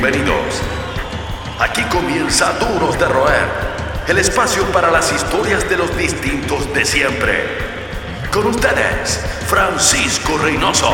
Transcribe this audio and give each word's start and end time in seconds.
bienvenidos. 0.00 0.62
Aquí 1.58 1.82
comienza 1.92 2.54
Duros 2.54 2.98
de 2.98 3.06
Roer, 3.06 3.44
el 4.08 4.16
espacio 4.16 4.64
para 4.72 4.90
las 4.90 5.12
historias 5.12 5.68
de 5.68 5.76
los 5.76 5.94
distintos 5.94 6.72
de 6.72 6.86
siempre. 6.86 7.34
Con 8.32 8.46
ustedes, 8.46 9.22
Francisco 9.46 10.38
Reynoso. 10.38 10.90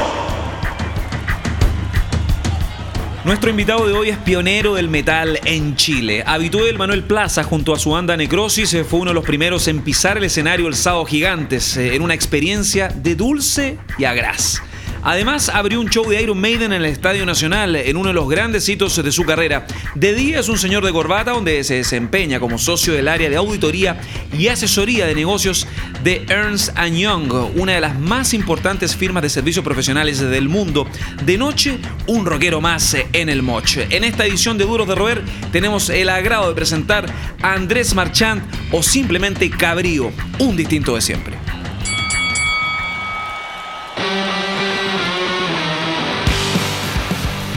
Nuestro 3.24 3.50
invitado 3.50 3.86
de 3.86 3.92
hoy 3.92 4.08
es 4.08 4.18
pionero 4.18 4.74
del 4.74 4.88
metal 4.88 5.38
en 5.44 5.76
Chile. 5.76 6.24
Habitué 6.26 6.64
del 6.64 6.78
Manuel 6.78 7.04
Plaza 7.04 7.44
junto 7.44 7.74
a 7.74 7.78
su 7.78 7.90
banda 7.90 8.16
Necrosis, 8.16 8.74
eh, 8.74 8.82
fue 8.82 9.00
uno 9.00 9.10
de 9.10 9.14
los 9.14 9.24
primeros 9.24 9.68
en 9.68 9.82
pisar 9.82 10.16
el 10.16 10.24
escenario 10.24 10.66
el 10.66 10.74
sábado 10.74 11.04
Gigantes, 11.04 11.76
eh, 11.76 11.94
en 11.94 12.02
una 12.02 12.14
experiencia 12.14 12.88
de 12.88 13.14
dulce 13.14 13.78
y 13.98 14.04
agraz. 14.04 14.62
Además, 15.06 15.50
abrió 15.50 15.80
un 15.80 15.88
show 15.88 16.04
de 16.10 16.20
Iron 16.20 16.40
Maiden 16.40 16.72
en 16.72 16.82
el 16.82 16.86
Estadio 16.86 17.24
Nacional, 17.24 17.76
en 17.76 17.96
uno 17.96 18.08
de 18.08 18.14
los 18.14 18.28
grandes 18.28 18.68
hitos 18.68 19.00
de 19.00 19.12
su 19.12 19.22
carrera. 19.22 19.64
De 19.94 20.12
día 20.16 20.40
es 20.40 20.48
un 20.48 20.58
señor 20.58 20.84
de 20.84 20.90
corbata 20.90 21.30
donde 21.30 21.62
se 21.62 21.74
desempeña 21.74 22.40
como 22.40 22.58
socio 22.58 22.92
del 22.92 23.06
área 23.06 23.30
de 23.30 23.36
auditoría 23.36 24.00
y 24.36 24.48
asesoría 24.48 25.06
de 25.06 25.14
negocios 25.14 25.68
de 26.02 26.26
Ernst 26.28 26.76
Young, 26.92 27.32
una 27.54 27.74
de 27.74 27.80
las 27.82 27.96
más 27.96 28.34
importantes 28.34 28.96
firmas 28.96 29.22
de 29.22 29.30
servicios 29.30 29.64
profesionales 29.64 30.18
del 30.18 30.48
mundo. 30.48 30.88
De 31.24 31.38
noche, 31.38 31.78
un 32.08 32.26
rockero 32.26 32.60
más 32.60 32.96
en 33.12 33.28
el 33.28 33.44
Moch. 33.44 33.76
En 33.76 34.02
esta 34.02 34.26
edición 34.26 34.58
de 34.58 34.64
Duros 34.64 34.88
de 34.88 34.96
Roer 34.96 35.22
tenemos 35.52 35.88
el 35.88 36.08
agrado 36.08 36.48
de 36.48 36.56
presentar 36.56 37.06
a 37.42 37.52
Andrés 37.52 37.94
Marchand 37.94 38.42
o 38.72 38.82
simplemente 38.82 39.50
Cabrío, 39.50 40.10
un 40.40 40.56
distinto 40.56 40.96
de 40.96 41.00
siempre. 41.00 41.45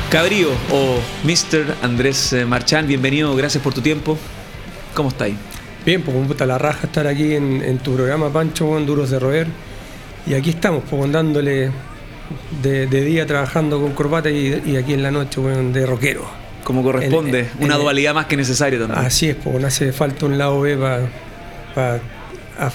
Cabrío 0.09 0.49
o 0.71 0.97
Mr. 1.23 1.75
Andrés 1.83 2.33
eh, 2.33 2.43
Marchán, 2.43 2.87
bienvenido, 2.87 3.35
gracias 3.35 3.63
por 3.63 3.75
tu 3.75 3.81
tiempo. 3.81 4.17
¿Cómo 4.95 5.09
estáis? 5.09 5.35
Bien, 5.85 6.01
pues 6.01 6.17
puta 6.25 6.47
la 6.47 6.57
raja 6.57 6.87
estar 6.87 7.05
aquí 7.05 7.35
en, 7.35 7.77
tu 7.77 7.93
programa, 7.93 8.33
Pancho, 8.33 8.67
con 8.69 8.87
Duros 8.87 9.11
de 9.11 9.19
Roer. 9.19 9.45
Y 10.25 10.33
aquí 10.33 10.49
estamos, 10.49 10.83
pues 10.89 11.11
dándole 11.11 11.69
de, 12.63 12.87
día 12.87 13.27
trabajando 13.27 13.79
con 13.79 13.93
corbata 13.93 14.31
y, 14.31 14.75
aquí 14.75 14.93
en 14.93 15.03
la 15.03 15.11
noche, 15.11 15.39
bueno, 15.41 15.71
de 15.71 15.85
rockero. 15.85 16.25
Como 16.63 16.81
corresponde, 16.81 17.47
una 17.59 17.75
dualidad 17.75 18.15
más 18.15 18.25
que 18.25 18.35
necesaria 18.35 18.79
también. 18.79 19.05
Así 19.05 19.29
es, 19.29 19.35
pues 19.35 19.63
hace 19.63 19.93
falta 19.93 20.25
un 20.25 20.39
lado 20.39 20.59
B 20.61 20.75
para 21.75 21.99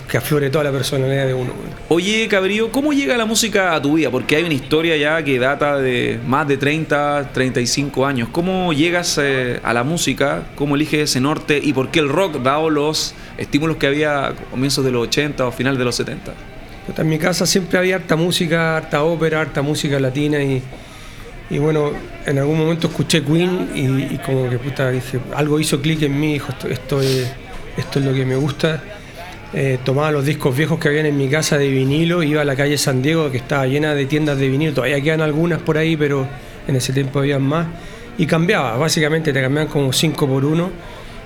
que 0.08 0.16
aflore 0.16 0.50
toda 0.50 0.64
la 0.64 0.72
personalidad 0.72 1.26
de 1.26 1.34
uno. 1.34 1.52
Oye, 1.88 2.26
Cabrillo, 2.28 2.72
¿cómo 2.72 2.92
llega 2.92 3.16
la 3.16 3.26
música 3.26 3.74
a 3.74 3.82
tu 3.82 3.94
vida? 3.94 4.10
Porque 4.10 4.36
hay 4.36 4.44
una 4.44 4.54
historia 4.54 4.96
ya 4.96 5.22
que 5.22 5.38
data 5.38 5.78
de 5.78 6.18
más 6.26 6.48
de 6.48 6.56
30, 6.56 7.30
35 7.32 8.06
años. 8.06 8.28
¿Cómo 8.32 8.72
llegas 8.72 9.18
eh, 9.22 9.60
a 9.62 9.74
la 9.74 9.84
música? 9.84 10.44
¿Cómo 10.54 10.76
eliges 10.76 11.10
ese 11.10 11.20
norte? 11.20 11.60
¿Y 11.62 11.72
por 11.74 11.90
qué 11.90 12.00
el 12.00 12.08
rock, 12.08 12.42
dado 12.42 12.70
los 12.70 13.14
estímulos 13.36 13.76
que 13.76 13.86
había 13.86 14.28
a 14.28 14.34
comienzos 14.34 14.84
de 14.84 14.90
los 14.90 15.06
80 15.08 15.46
o 15.46 15.52
final 15.52 15.76
de 15.76 15.84
los 15.84 15.96
70? 15.96 16.32
en 16.96 17.08
mi 17.08 17.18
casa 17.18 17.46
siempre 17.46 17.78
había 17.78 17.96
harta 17.96 18.14
música, 18.14 18.76
harta 18.76 19.02
ópera, 19.04 19.40
harta 19.40 19.62
música 19.62 19.98
latina 19.98 20.42
y, 20.42 20.62
y 21.48 21.58
bueno, 21.58 21.92
en 22.26 22.38
algún 22.38 22.58
momento 22.58 22.88
escuché 22.88 23.22
Queen 23.22 23.70
y, 23.74 24.18
como 24.18 24.50
que 24.50 24.58
puta, 24.58 24.90
dije, 24.90 25.18
algo 25.34 25.58
hizo 25.58 25.80
clic 25.80 26.02
en 26.02 26.20
mí, 26.20 26.34
dijo, 26.34 26.52
esto, 26.68 27.00
es, 27.00 27.32
esto 27.78 27.98
es 28.00 28.04
lo 28.04 28.12
que 28.12 28.26
me 28.26 28.36
gusta 28.36 28.82
eh, 29.54 29.78
tomaba 29.84 30.10
los 30.10 30.24
discos 30.24 30.56
viejos 30.56 30.80
que 30.80 30.88
habían 30.88 31.06
en 31.06 31.16
mi 31.16 31.28
casa 31.28 31.58
de 31.58 31.68
vinilo, 31.68 32.22
iba 32.22 32.42
a 32.42 32.44
la 32.44 32.56
calle 32.56 32.76
San 32.76 33.02
Diego 33.02 33.30
que 33.30 33.36
estaba 33.36 33.66
llena 33.66 33.94
de 33.94 34.06
tiendas 34.06 34.38
de 34.38 34.48
vinilo, 34.48 34.74
todavía 34.74 35.00
quedan 35.00 35.20
algunas 35.20 35.60
por 35.62 35.78
ahí, 35.78 35.96
pero 35.96 36.26
en 36.66 36.76
ese 36.76 36.92
tiempo 36.92 37.20
había 37.20 37.38
más, 37.38 37.68
y 38.18 38.26
cambiaba, 38.26 38.76
básicamente 38.76 39.32
te 39.32 39.40
cambiaban 39.40 39.70
como 39.70 39.92
5 39.92 40.26
por 40.26 40.44
1 40.44 40.70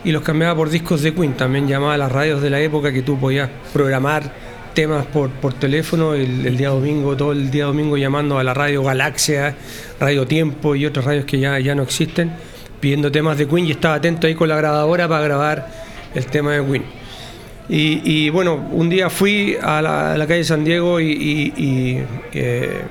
y 0.05 0.12
los 0.12 0.23
cambiaba 0.23 0.55
por 0.55 0.71
discos 0.71 1.03
de 1.03 1.15
Queen, 1.15 1.34
también 1.34 1.67
llamaba 1.67 1.95
a 1.95 1.97
las 1.99 2.12
radios 2.12 2.43
de 2.43 2.50
la 2.50 2.61
época 2.61 2.93
que 2.93 3.03
tú 3.03 3.19
podías 3.19 3.49
programar 3.72 4.31
temas 4.75 5.06
por, 5.06 5.31
por 5.31 5.55
teléfono 5.55 6.15
el, 6.15 6.56
día 6.56 6.69
domingo, 6.69 7.16
todo 7.16 7.33
el 7.33 7.50
día 7.50 7.65
domingo 7.65 7.97
llamando 7.97 8.39
a 8.39 8.45
la 8.45 8.55
radio 8.55 8.84
Galaxia, 8.84 9.56
Radio 9.99 10.27
Tiempo 10.27 10.77
y 10.77 10.87
otras 10.87 11.05
radios 11.05 11.25
que 11.25 11.41
ya, 11.41 11.59
ya 11.59 11.75
no 11.75 11.83
existen, 11.83 12.31
pidiendo 12.78 13.10
temas 13.10 13.37
de 13.39 13.49
Queen. 13.49 13.66
Y 13.66 13.72
estaba 13.72 13.95
atento 13.95 14.28
ahí 14.28 14.37
con 14.37 14.49
la 14.49 14.56
grabadora 14.56 15.09
para 15.09 15.25
grabar 15.25 15.69
el 16.15 16.27
tema 16.27 16.53
de 16.53 16.65
Queen. 16.65 16.97
Y, 17.71 18.31
bueno, 18.31 18.55
un 18.73 18.89
día 18.89 19.11
fui 19.11 19.56
a 19.61 19.83
la, 19.83 20.27
calle 20.27 20.43
San 20.43 20.65
Diego 20.65 21.01
y, 21.01 22.03
eh, 22.33 22.83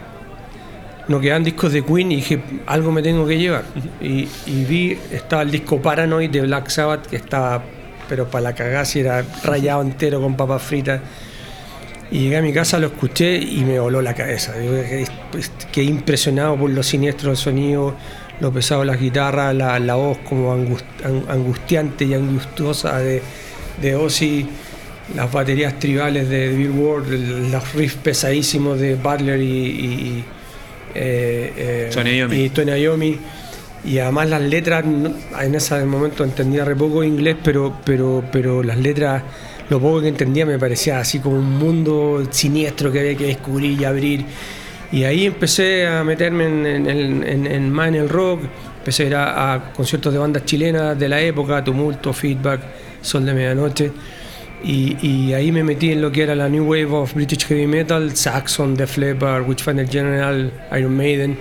no 1.08 1.20
quedaban 1.20 1.44
discos 1.44 1.72
de 1.72 1.84
Queen 1.84 2.12
y 2.12 2.18
dije, 2.18 2.40
algo 2.68 2.92
me 2.92 3.02
tengo 3.02 3.26
que 3.26 3.40
llevar. 3.40 3.64
Y, 4.00 4.28
vi, 4.46 4.98
estaba 5.12 5.42
el 5.42 5.52
disco 5.52 5.82
Paranoid 5.82 6.30
de 6.30 6.42
Black 6.42 6.70
Sabbath, 6.70 7.08
que 7.08 7.16
estaba, 7.16 7.64
pero 8.08 8.30
para 8.30 8.44
la 8.44 8.54
cagada, 8.54 8.86
era 8.94 9.26
rayado 9.44 9.82
entero 9.82 10.22
con 10.22 10.36
papas 10.36 10.62
fritas. 10.62 11.02
Y 12.12 12.20
llegué 12.20 12.38
a 12.38 12.42
mi 12.42 12.54
casa, 12.54 12.78
lo 12.78 12.88
escuché 12.88 13.36
y 13.38 13.64
me 13.66 13.80
voló 13.80 14.02
la 14.02 14.14
cabeza. 14.14 14.54
Quedé 15.72 15.86
impresionado 15.86 16.56
por 16.56 16.70
lo 16.70 16.84
siniestro 16.84 17.30
del 17.30 17.38
sonido, 17.38 17.96
lo 18.40 18.54
pesado 18.54 18.82
de 18.82 18.88
las 18.88 19.00
guitarras, 19.00 19.56
la, 19.56 19.96
voz 19.96 20.20
como 20.20 20.54
angustiante 20.54 22.06
y 22.06 22.14
angustiosa 22.14 23.00
de, 23.00 23.24
de 23.82 23.96
Ozzy 23.96 24.48
las 25.16 25.31
baterías 25.31 25.79
tribales 25.79 26.29
de 26.29 26.50
Billboard, 26.50 27.07
los 27.51 27.73
riffs 27.73 27.95
pesadísimos 27.95 28.79
de 28.79 28.95
Butler 28.95 29.41
y, 29.41 29.45
y, 29.45 30.25
eh, 30.94 31.90
eh, 31.95 32.28
y 32.31 32.50
Tony 32.50 32.72
Iommi. 32.72 33.19
Y 33.85 34.00
además 34.00 34.29
las 34.29 34.41
letras, 34.41 34.84
en 34.84 35.56
ese 35.56 35.85
momento 35.85 36.23
entendía 36.23 36.66
re 36.66 36.75
poco 36.75 37.03
inglés, 37.03 37.38
pero, 37.41 37.78
pero, 37.85 38.23
pero 38.31 38.62
las 38.62 38.78
letras, 38.78 39.23
lo 39.69 39.79
poco 39.79 40.01
que 40.01 40.09
entendía 40.09 40.45
me 40.45 40.59
parecía 40.59 41.00
así 41.00 41.19
como 41.19 41.38
un 41.38 41.57
mundo 41.57 42.28
siniestro 42.29 42.91
que 42.91 43.00
había 43.00 43.16
que 43.16 43.28
descubrir 43.28 43.79
y 43.79 43.85
abrir. 43.85 44.25
Y 44.91 45.03
ahí 45.03 45.25
empecé 45.25 45.88
a 45.88 46.03
meterme 46.03 46.45
en, 46.45 46.88
en, 46.88 47.47
en, 47.47 47.72
más 47.72 47.89
en 47.89 47.95
el 47.95 48.09
rock, 48.09 48.41
empecé 48.79 49.03
a 49.03 49.06
ir 49.06 49.16
a, 49.16 49.72
conciertos 49.75 50.12
de 50.12 50.19
bandas 50.19 50.44
chilenas 50.44 50.97
de 50.97 51.07
la 51.07 51.22
época, 51.22 51.63
Tumulto, 51.63 52.12
Feedback, 52.12 52.62
Sol 53.01 53.25
de 53.25 53.34
Medianoche. 53.34 53.91
Y, 54.63 55.34
ahí 55.34 55.51
me 55.51 55.63
metí 55.63 55.91
en 55.91 56.01
lo 56.01 56.12
que 56.12 56.23
era 56.23 56.35
la 56.35 56.50
New 56.50 56.66
Wave 56.66 56.91
of 56.91 57.13
British 57.13 57.45
Heavy 57.45 57.68
Metal, 57.68 58.16
Saxon, 58.16 58.75
Def 58.75 58.97
Leppard, 58.97 59.47
Witchfinder 59.47 59.88
General, 59.88 60.51
Iron 60.78 60.95
Maiden. 60.95 61.38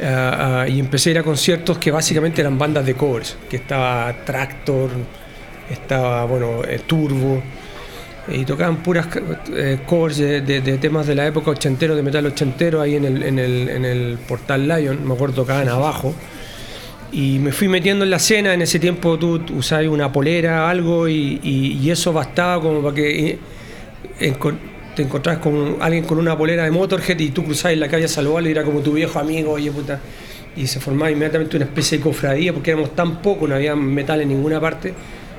Eh, 0.00 0.04
eh, 0.04 0.70
y 0.70 0.78
empecé 0.78 1.10
a 1.10 1.12
ir 1.12 1.18
a 1.18 1.22
conciertos 1.22 1.78
que 1.78 1.90
básicamente 1.90 2.40
eran 2.40 2.56
bandas 2.56 2.86
de 2.86 2.94
covers, 2.94 3.36
que 3.50 3.56
estaba 3.56 4.14
Tractor, 4.24 4.90
estaba 5.68 6.24
bueno, 6.24 6.62
eh, 6.64 6.80
Turbo, 6.86 7.42
y 8.28 8.44
tocaban 8.44 8.76
puras 8.76 9.08
covers 9.86 10.18
de, 10.18 10.78
temas 10.80 11.06
de 11.06 11.14
la 11.14 11.26
época 11.26 11.50
ochentero, 11.50 11.96
de 11.96 12.02
metal 12.02 12.26
ochentero, 12.26 12.80
ahí 12.80 12.94
en 12.96 13.06
el, 13.06 13.22
en 13.22 13.38
el, 13.38 13.68
en 13.70 13.84
el 13.84 14.18
portal 14.18 14.68
Lion, 14.68 15.06
me 15.06 15.14
acuerdo 15.14 15.42
tocaban 15.42 15.68
abajo. 15.68 16.14
Y 17.10 17.38
me 17.38 17.52
fui 17.52 17.68
metiendo 17.68 18.04
en 18.04 18.10
la 18.10 18.18
cena, 18.18 18.52
en 18.52 18.60
ese 18.60 18.78
tiempo 18.78 19.18
tú 19.18 19.40
usabas 19.56 19.86
una 19.86 20.12
polera, 20.12 20.68
algo, 20.68 21.08
y, 21.08 21.88
eso 21.90 22.12
bastaba 22.12 22.60
como 22.60 22.82
para 22.82 22.94
que 22.94 23.38
eh, 24.20 24.34
te 24.94 25.02
encontrabas 25.02 25.40
con 25.40 25.76
alguien 25.80 26.04
con 26.04 26.18
una 26.18 26.36
polera 26.36 26.64
de 26.64 26.70
Motorhead 26.70 27.18
y 27.18 27.30
tú 27.30 27.44
cruzabas 27.44 27.78
la 27.78 27.88
calle 27.88 28.04
a 28.04 28.08
saludarlo 28.08 28.48
y 28.48 28.52
era 28.52 28.62
como 28.62 28.80
tu 28.80 28.92
viejo 28.92 29.18
amigo, 29.18 29.52
oye 29.52 29.70
puta. 29.70 30.00
Y 30.54 30.66
se 30.66 30.80
formaba 30.80 31.10
inmediatamente 31.10 31.56
una 31.56 31.64
especie 31.64 31.98
de 31.98 32.04
cofradía 32.04 32.52
porque 32.52 32.72
éramos 32.72 32.94
tan 32.94 33.22
pocos, 33.22 33.48
no 33.48 33.54
había 33.54 33.74
metal 33.74 34.20
en 34.20 34.28
ninguna 34.28 34.60
parte, 34.60 34.92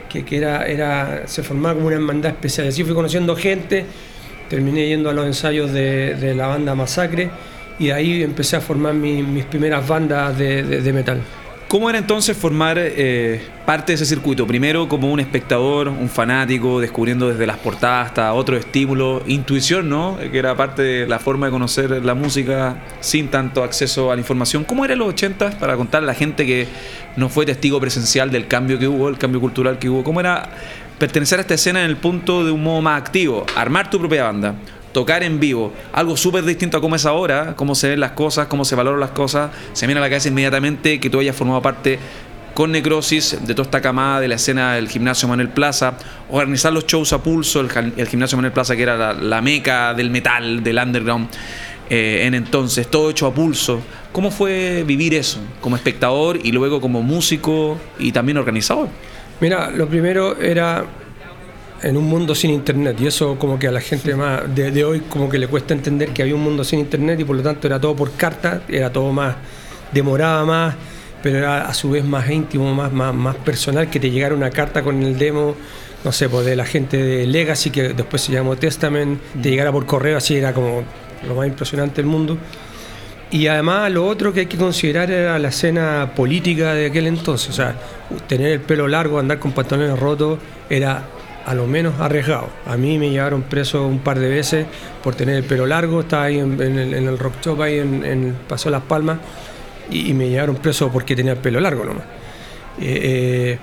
que, 0.09 0.25
era, 0.35 1.27
se 1.27 1.43
formaba 1.43 1.75
como 1.75 1.87
una 1.87 1.97
hermandad 1.97 2.31
especial. 2.31 2.67
Así 2.67 2.83
fui 2.83 2.95
conociendo 2.95 3.35
gente, 3.35 3.85
terminé 4.49 4.87
yendo 4.87 5.09
a 5.11 5.13
los 5.13 5.27
ensayos 5.27 5.71
de, 5.71 6.33
la 6.35 6.47
banda 6.47 6.73
Masacre 6.73 7.29
y 7.77 7.91
ahí 7.91 8.23
empecé 8.23 8.55
a 8.55 8.61
formar 8.61 8.95
mis 8.95 9.45
primeras 9.45 9.87
bandas 9.87 10.35
de 10.37 10.91
metal. 10.93 11.21
¿Cómo 11.69 11.87
era 11.87 11.99
entonces 11.99 12.35
formar 12.35 12.79
eh, 12.79 13.47
parte 13.67 13.91
de 13.91 13.97
ese 13.97 14.05
circuito? 14.07 14.47
Primero 14.47 14.89
como 14.89 15.11
un 15.11 15.19
espectador, 15.19 15.87
un 15.87 16.09
fanático, 16.09 16.79
descubriendo 16.79 17.29
desde 17.29 17.45
las 17.45 17.59
portadas 17.59 18.07
hasta 18.07 18.33
otro 18.33 18.57
estímulo, 18.57 19.21
intuición, 19.27 19.87
¿no? 19.87 20.17
Que 20.17 20.39
era 20.39 20.57
parte 20.57 20.81
de 20.81 21.07
la 21.07 21.19
forma 21.19 21.45
de 21.45 21.51
conocer 21.51 22.03
la 22.03 22.15
música 22.15 22.77
sin 23.01 23.27
tanto 23.27 23.63
acceso 23.63 24.11
a 24.11 24.15
la 24.15 24.19
información. 24.19 24.63
¿Cómo 24.63 24.83
eran 24.83 24.97
los 24.97 25.09
80 25.09 25.59
para 25.59 25.77
contar 25.77 26.01
a 26.01 26.07
la 26.07 26.15
gente 26.15 26.47
que 26.47 26.67
no 27.15 27.29
fue 27.29 27.45
testigo 27.45 27.79
presencial 27.79 28.31
del 28.31 28.47
cambio 28.47 28.79
que 28.79 28.87
hubo, 28.87 29.07
el 29.07 29.19
cambio 29.19 29.39
cultural 29.39 29.77
que 29.77 29.89
hubo? 29.89 30.03
¿Cómo 30.03 30.21
era 30.21 30.49
pertenecer 30.97 31.37
a 31.37 31.41
esta 31.41 31.53
escena 31.53 31.83
en 31.83 31.91
el 31.91 31.97
punto 31.97 32.43
de 32.43 32.51
un 32.51 32.63
modo 32.63 32.81
más 32.81 32.99
activo? 32.99 33.45
Armar 33.55 33.91
tu 33.91 33.99
propia 33.99 34.23
banda 34.23 34.55
tocar 34.91 35.23
en 35.23 35.39
vivo, 35.39 35.73
algo 35.93 36.17
súper 36.17 36.43
distinto 36.43 36.77
a 36.77 36.81
cómo 36.81 36.95
es 36.95 37.05
ahora, 37.05 37.55
cómo 37.55 37.75
se 37.75 37.89
ven 37.89 37.99
las 37.99 38.11
cosas, 38.11 38.47
cómo 38.47 38.65
se 38.65 38.75
valoran 38.75 38.99
las 38.99 39.11
cosas, 39.11 39.51
se 39.73 39.85
viene 39.85 39.99
a 39.99 40.01
la 40.01 40.09
cabeza 40.09 40.29
inmediatamente 40.29 40.99
que 40.99 41.09
tú 41.09 41.19
hayas 41.19 41.35
formado 41.35 41.61
parte 41.61 41.99
con 42.53 42.71
Necrosis 42.71 43.37
de 43.45 43.53
toda 43.53 43.67
esta 43.67 43.81
camada 43.81 44.19
de 44.19 44.27
la 44.27 44.35
escena 44.35 44.73
del 44.73 44.89
gimnasio 44.89 45.27
Manuel 45.27 45.49
Plaza, 45.49 45.93
organizar 46.29 46.73
los 46.73 46.85
shows 46.85 47.13
a 47.13 47.23
pulso, 47.23 47.61
el, 47.61 48.07
gimnasio 48.07 48.37
Manuel 48.37 48.51
Plaza 48.51 48.75
que 48.75 48.83
era 48.83 49.13
la, 49.13 49.41
meca 49.41 49.93
del 49.93 50.09
metal, 50.09 50.63
del 50.63 50.77
underground. 50.77 51.29
eh, 51.89 52.25
en 52.25 52.33
entonces, 52.33 52.87
todo 52.89 53.09
hecho 53.09 53.27
a 53.27 53.33
pulso. 53.33 53.81
¿Cómo 54.11 54.29
fue 54.31 54.83
vivir 54.85 55.13
eso 55.13 55.39
como 55.61 55.75
espectador 55.75 56.39
y 56.43 56.51
luego 56.51 56.81
como 56.81 57.01
músico 57.01 57.79
y 57.97 58.11
también 58.11 58.37
organizador? 58.37 58.89
Mira, 59.39 59.71
lo 59.71 59.87
primero 59.87 60.37
era 60.37 60.85
en 61.81 61.97
un 61.97 62.05
mundo 62.05 62.35
sin 62.35 62.51
internet 62.51 62.97
y 62.99 63.07
eso 63.07 63.37
como 63.37 63.57
que 63.57 63.67
a 63.67 63.71
la 63.71 63.81
gente 63.81 64.15
más 64.15 64.43
de, 64.53 64.83
hoy 64.83 65.01
como 65.01 65.29
que 65.29 65.37
le 65.37 65.47
cuesta 65.47 65.73
entender 65.73 66.09
que 66.09 66.21
había 66.21 66.35
un 66.35 66.43
mundo 66.43 66.63
sin 66.63 66.79
internet 66.79 67.19
y 67.19 67.23
por 67.23 67.35
lo 67.35 67.43
tanto 67.43 67.67
era 67.67 67.79
todo 67.79 67.95
por 67.95 68.11
carta, 68.13 68.61
era 68.67 68.91
todo 68.91 69.11
más 69.11 69.35
demoraba 69.91 70.45
más, 70.45 70.75
pero 71.23 71.39
era 71.39 71.67
a 71.67 71.73
su 71.73 71.91
vez 71.91 72.05
más 72.05 72.29
íntimo, 72.29 72.73
más, 72.73 72.91
más, 72.91 73.13
más 73.13 73.35
personal 73.37 73.89
que 73.89 73.99
te 73.99 74.11
llegara 74.11 74.35
una 74.35 74.49
carta 74.49 74.83
con 74.83 75.01
el 75.01 75.17
demo, 75.17 75.55
no 76.03 76.11
sé, 76.11 76.29
pues 76.29 76.45
de 76.45 76.55
la 76.55 76.65
gente 76.65 76.97
de 76.97 77.25
Legacy 77.25 77.71
que 77.71 77.89
después 77.89 78.21
se 78.21 78.31
llamó 78.31 78.55
Testament, 78.55 79.19
te 79.33 79.49
mm. 79.49 79.51
llegara 79.51 79.71
por 79.71 79.85
correo, 79.85 80.17
así 80.17 80.35
era 80.35 80.53
como 80.53 80.83
lo 81.27 81.35
más 81.35 81.47
impresionante 81.47 81.97
del 82.01 82.05
mundo. 82.05 82.37
Y 83.31 83.45
además 83.45 83.91
lo 83.91 84.07
otro 84.07 84.33
que 84.33 84.41
hay 84.41 84.45
que 84.47 84.57
considerar 84.57 85.11
era 85.11 85.37
la 85.37 85.49
escena 85.49 86.13
política 86.15 86.73
de 86.73 86.87
aquel 86.87 87.05
entonces. 87.05 87.49
O 87.51 87.53
sea, 87.53 87.75
tener 88.27 88.53
el 88.53 88.59
pelo 88.59 88.87
largo, 88.87 89.19
andar 89.19 89.37
con 89.37 89.51
pantalones 89.51 89.99
rotos, 89.99 90.39
era 90.67 91.03
a 91.45 91.53
lo 91.53 91.67
menos 91.67 91.99
arriesgado. 91.99 92.49
A 92.65 92.77
mí 92.77 92.97
me 92.97 93.09
llevaron 93.09 93.43
preso 93.43 93.85
un 93.87 93.99
par 93.99 94.19
de 94.19 94.29
veces 94.29 94.65
por 95.03 95.15
tener 95.15 95.35
el 95.35 95.43
pelo 95.43 95.65
largo, 95.65 96.01
estaba 96.01 96.25
ahí 96.25 96.39
en, 96.39 96.59
el, 96.61 97.17
rock 97.17 97.41
shop, 97.41 97.61
ahí 97.61 97.79
en, 97.79 98.03
el 98.05 98.33
Paso 98.47 98.69
Las 98.69 98.83
Palmas, 98.83 99.19
y, 99.89 100.13
me 100.13 100.29
llevaron 100.29 100.55
preso 100.57 100.91
porque 100.91 101.15
tenía 101.15 101.33
el 101.33 101.39
pelo 101.39 101.59
largo 101.59 101.85
nomás. 101.85 102.03
Eh, 102.79 103.57
eh, 103.57 103.59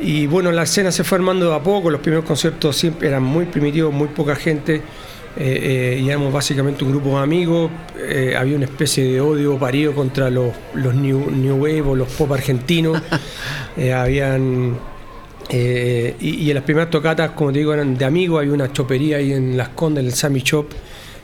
y 0.00 0.26
bueno, 0.26 0.52
la 0.52 0.62
escena 0.62 0.92
se 0.92 1.02
fue 1.02 1.18
armando 1.18 1.48
de 1.48 1.56
a 1.56 1.62
poco, 1.62 1.90
los 1.90 2.00
primeros 2.00 2.24
conciertos 2.24 2.76
siempre 2.76 3.08
eran 3.08 3.22
muy 3.22 3.46
primitivos, 3.46 3.92
muy 3.92 4.08
poca 4.08 4.36
gente. 4.36 4.82
Eh, 5.36 5.94
eh, 5.96 6.00
y 6.02 6.08
éramos 6.08 6.32
básicamente 6.32 6.84
un 6.84 6.90
grupo 6.90 7.10
de 7.10 7.22
amigos, 7.22 7.70
había 8.36 8.56
una 8.56 8.64
especie 8.64 9.04
de 9.04 9.20
odio 9.20 9.56
parido 9.56 9.94
contra 9.94 10.30
los, 10.30 10.52
los 10.74 10.94
new, 10.94 11.30
new, 11.30 11.56
Wave 11.56 11.82
o 11.82 11.94
los 11.94 12.08
pop 12.08 12.32
argentinos, 12.32 13.00
habían... 13.94 14.97
Y, 15.50 16.48
en 16.48 16.54
las 16.54 16.64
primeras 16.64 16.90
tocatas, 16.90 17.30
como 17.30 17.52
te 17.52 17.60
digo, 17.60 17.72
eran 17.72 17.96
de 17.96 18.04
amigos, 18.04 18.40
había 18.40 18.52
una 18.52 18.72
chopería 18.72 19.16
ahí 19.16 19.32
en 19.32 19.56
Las 19.56 19.70
Condes, 19.70 20.02
en 20.02 20.06
el 20.08 20.14
Sammy 20.14 20.40
Shop, 20.40 20.66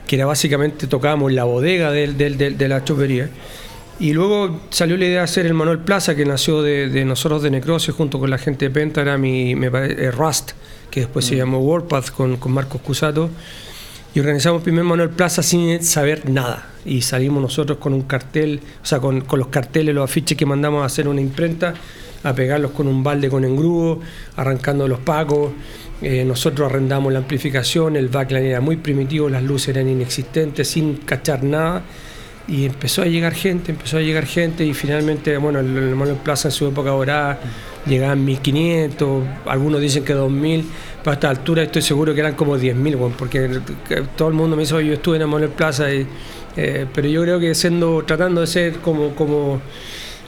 que 0.07 0.15
era 0.15 0.25
básicamente 0.25 0.87
tocábamos 0.87 1.31
la 1.31 1.43
bodega 1.43 1.91
de, 1.91 2.67
la 2.67 2.83
chopería. 2.83 3.29
Y 3.99 4.13
luego 4.13 4.61
salió 4.71 4.97
la 4.97 5.05
idea 5.05 5.17
de 5.19 5.23
hacer 5.23 5.45
el 5.45 5.53
Manuel 5.53 5.79
Plaza, 5.79 6.15
que 6.15 6.25
nació 6.25 6.61
de, 6.61 7.05
nosotros 7.05 7.43
de 7.43 7.51
Necrosis, 7.51 7.93
junto 7.93 8.19
con 8.19 8.29
la 8.29 8.37
gente 8.37 8.65
de 8.65 8.71
Pentagram 8.71 9.23
y 9.25 9.55
me 9.55 9.69
Rust, 10.11 10.51
que 10.89 11.01
después 11.01 11.25
se 11.25 11.35
mm. 11.35 11.37
llamó 11.37 11.59
Warpath 11.59 12.09
con, 12.11 12.37
con 12.37 12.51
Marcos 12.51 12.81
Cusato 12.81 13.29
y 14.15 14.19
organizamos 14.21 14.63
primer 14.63 14.85
Manuel 14.85 15.09
Plaza 15.09 15.43
sin 15.43 15.83
saber 15.83 16.29
nada. 16.29 16.69
Y 16.85 17.01
salimos 17.01 17.41
nosotros 17.41 17.79
con 17.79 17.93
un 17.93 18.03
cartel, 18.03 18.61
o 18.81 18.85
sea, 18.85 19.01
con, 19.01 19.25
los 19.29 19.47
carteles, 19.47 19.93
los 19.93 20.09
afiches 20.09 20.37
que 20.37 20.45
mandamos 20.45 20.83
a 20.83 20.85
hacer 20.85 21.09
una 21.09 21.19
imprenta, 21.19 21.73
a 22.25 22.33
pegarlos 22.33 22.71
con 22.71 22.87
un 22.87 23.03
balde 23.03 23.29
con 23.29 23.45
engrudo, 23.45 23.99
arrancando 24.35 24.87
los 24.87 24.99
pacos. 24.99 25.51
Eh, 26.01 26.25
nosotros 26.25 26.69
arrendamos 26.69 27.13
la 27.13 27.19
amplificación, 27.19 27.95
el 27.95 28.09
backline 28.09 28.47
era 28.47 28.61
muy 28.61 28.77
primitivo, 28.77 29.29
las 29.29 29.43
luces 29.43 29.69
eran 29.69 29.87
inexistentes, 29.87 30.67
sin 30.67 30.95
cachar 30.97 31.43
nada. 31.43 31.83
Y 32.47 32.65
empezó 32.65 33.03
a 33.03 33.05
llegar 33.05 33.33
gente, 33.33 33.71
empezó 33.71 33.97
a 33.97 34.01
llegar 34.01 34.25
gente 34.25 34.65
y 34.65 34.73
finalmente, 34.73 35.37
bueno, 35.37 35.59
el, 35.59 35.95
Manuel 35.95 36.17
Plaza 36.17 36.49
en 36.49 36.51
su 36.51 36.67
época 36.67 36.89
dorada 36.89 37.39
llegaban 37.85 38.25
1500, 38.25 39.23
algunos 39.45 39.79
dicen 39.79 40.03
que 40.03 40.13
2000 40.13 40.65
a 41.05 41.13
esta 41.13 41.29
altura 41.29 41.61
estoy 41.61 41.83
seguro 41.83 42.13
que 42.15 42.21
eran 42.21 42.33
como 42.33 42.57
10.000, 42.57 43.13
porque 43.17 43.61
todo 44.15 44.27
el 44.27 44.33
mundo 44.33 44.55
me 44.55 44.63
dice, 44.63 44.73
yo 44.83 44.93
estuve 44.93 45.17
en 45.17 45.29
Manuel 45.29 45.51
Plaza, 45.51 45.85
eh, 45.91 46.87
pero 46.93 47.07
yo 47.07 47.21
creo 47.21 47.39
que 47.39 47.53
siendo, 47.53 48.03
tratando 48.03 48.41
de 48.41 48.47
ser 48.47 48.73
como, 48.77 49.15
como, 49.15 49.61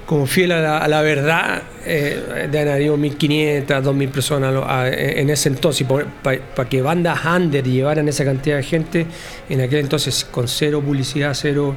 como 0.07 0.25
fiel 0.25 0.53
a 0.53 0.87
la, 0.87 1.01
verdad, 1.01 1.61
eh, 1.85 2.47
de 2.49 2.59
haber 2.59 2.89
1.500, 2.91 3.67
2.000 3.67 4.09
personas 4.09 4.55
en 4.97 5.29
ese 5.29 5.49
entonces, 5.49 5.85
para 6.23 6.69
que 6.69 6.81
bandas 6.81 7.23
under 7.25 7.63
llevaran 7.63 8.07
esa 8.07 8.23
cantidad 8.25 8.55
de 8.55 8.63
gente, 8.63 9.05
en 9.49 9.61
aquel 9.61 9.79
entonces 9.79 10.25
con 10.25 10.47
cero 10.47 10.81
publicidad, 10.81 11.33
cero... 11.35 11.75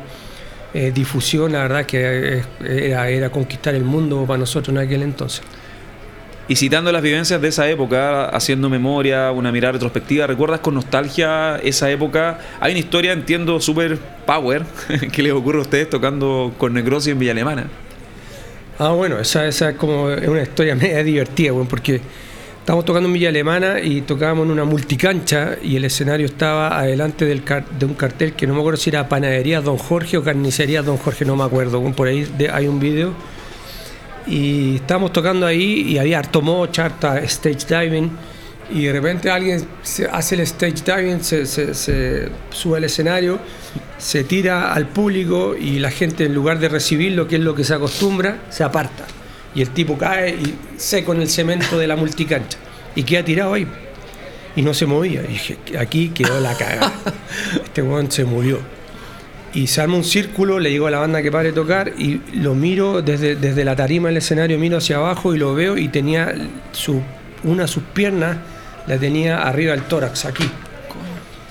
Eh, 0.73 0.93
difusión, 0.95 1.51
la 1.51 1.63
verdad 1.63 1.85
que 1.85 2.45
era, 2.61 3.09
era 3.09 3.31
conquistar 3.31 3.75
el 3.75 3.83
mundo 3.83 4.25
para 4.25 4.39
nosotros 4.39 4.69
en 4.69 4.79
aquel 4.79 5.03
entonces. 5.03 5.43
Y 6.47 6.55
citando 6.55 6.93
las 6.93 7.03
vivencias 7.03 7.41
de 7.41 7.49
esa 7.49 7.69
época, 7.69 8.27
haciendo 8.27 8.69
memoria, 8.69 9.33
una 9.33 9.51
mirada 9.51 9.73
retrospectiva, 9.73 10.29
¿recuerdas 10.29 10.61
con 10.61 10.75
nostalgia 10.75 11.57
esa 11.63 11.91
época? 11.91 12.39
Hay 12.61 12.71
una 12.73 12.79
historia, 12.79 13.13
entiendo, 13.13 13.61
super 13.61 13.99
power 14.27 14.65
que 15.13 15.23
les 15.25 15.33
ocurre 15.33 15.59
a 15.59 15.63
ustedes 15.63 15.91
tocando 15.91 16.55
con 16.57 16.73
Necrosis 16.73 17.13
en 17.13 17.19
Villa 17.19 17.33
Alemana. 17.33 17.67
Ah, 18.83 18.93
bueno, 18.93 19.19
esa, 19.19 19.47
esa 19.47 19.69
es 19.69 19.77
como 19.77 20.05
una 20.05 20.41
historia 20.41 20.75
media 20.75 21.05
divertida, 21.05 21.53
bueno, 21.53 21.69
porque 21.69 22.01
estábamos 22.61 22.87
tocando 22.87 23.09
en 23.09 23.13
Villa 23.13 23.29
Alemana 23.29 23.79
y 23.79 24.01
tocábamos 24.01 24.47
en 24.47 24.53
una 24.53 24.65
multicancha 24.65 25.59
y 25.63 25.77
el 25.77 25.85
escenario 25.85 26.25
estaba 26.25 26.79
adelante 26.79 27.27
del 27.27 27.43
de 27.79 27.85
un 27.85 27.93
cartel 27.93 28.33
que 28.33 28.47
no 28.47 28.55
me 28.55 28.61
acuerdo 28.61 28.79
si 28.79 28.89
era 28.89 29.07
Panadería 29.07 29.61
Don 29.61 29.77
Jorge 29.77 30.17
o 30.17 30.25
Carnicería 30.25 30.81
Don 30.81 30.97
Jorge, 30.97 31.27
no 31.27 31.37
me 31.37 31.45
acuerdo. 31.45 31.83
Por 31.93 32.09
ahí 32.09 32.27
hay 32.51 32.69
un 32.69 32.81
video 32.81 33.13
y 34.27 34.77
estábamos 34.77 35.13
tocando 35.13 35.45
ahí 35.45 35.83
y 35.83 35.99
había 35.99 36.19
harto 36.19 36.41
mocha, 36.41 36.87
harta 36.87 37.19
stage 37.19 37.67
diving 37.67 38.11
y 38.73 38.85
de 38.85 38.93
repente 38.93 39.29
alguien 39.29 39.63
hace 40.11 40.35
el 40.37 40.41
stage 40.41 40.83
diving, 40.87 41.23
se, 41.23 41.45
sube 42.51 42.79
al 42.79 42.85
escenario, 42.85 43.41
se 44.01 44.25
tira 44.25 44.73
al 44.73 44.89
público 44.89 45.55
y 45.55 45.79
la 45.79 45.91
gente 45.91 46.25
en 46.25 46.35
lugar 46.35 46.59
de 46.59 46.69
recibir 46.69 47.13
lo 47.13 47.29
que 47.29 47.37
es 47.37 47.43
lo 47.43 47.55
que 47.55 47.65
se 47.65 47.75
acostumbra, 47.75 48.39
se 48.51 48.65
aparta. 48.65 49.05
Y 49.55 49.63
el 49.63 49.71
tipo 49.71 49.99
cae 49.99 50.31
y 50.31 50.55
seco 50.77 51.13
en 51.13 51.21
el 51.21 51.29
cemento 51.29 51.79
de 51.79 51.87
la 51.87 51.97
multicancha 51.97 52.59
y 52.95 53.03
queda 53.03 53.25
tirado 53.25 53.55
ahí. 53.55 53.67
Y 54.57 54.63
no 54.63 54.75
se 54.75 54.87
movía. 54.87 55.23
Y 55.23 55.29
dije, 55.29 55.59
aquí 55.79 56.09
quedó 56.09 56.41
la 56.41 56.57
cagada. 56.57 56.93
Este 57.65 57.83
weón 57.83 58.11
se 58.11 58.25
murió 58.25 58.59
y 59.53 59.67
se 59.67 59.81
arma 59.81 59.97
un 59.97 60.05
círculo, 60.05 60.59
le 60.61 60.71
digo 60.71 60.87
a 60.87 60.91
la 60.91 60.99
banda 60.99 61.23
que 61.23 61.33
pare 61.33 61.49
de 61.49 61.55
tocar 61.55 61.93
y 61.99 62.21
lo 62.35 62.55
miro 62.55 63.03
desde, 63.03 63.37
desde 63.37 63.65
la 63.65 63.75
tarima 63.75 64.09
del 64.09 64.19
escenario, 64.19 64.59
miro 64.59 64.79
hacia 64.79 64.97
abajo 64.97 65.35
y 65.35 65.39
lo 65.39 65.55
veo 65.55 65.77
y 65.77 65.89
tenía 65.89 66.33
su, 66.73 67.03
una 67.45 67.63
de 67.63 67.69
sus 67.69 67.83
piernas, 67.83 68.37
la 68.87 68.99
tenía 68.99 69.43
arriba 69.43 69.73
del 69.73 69.83
tórax, 69.83 70.25
aquí. 70.25 70.49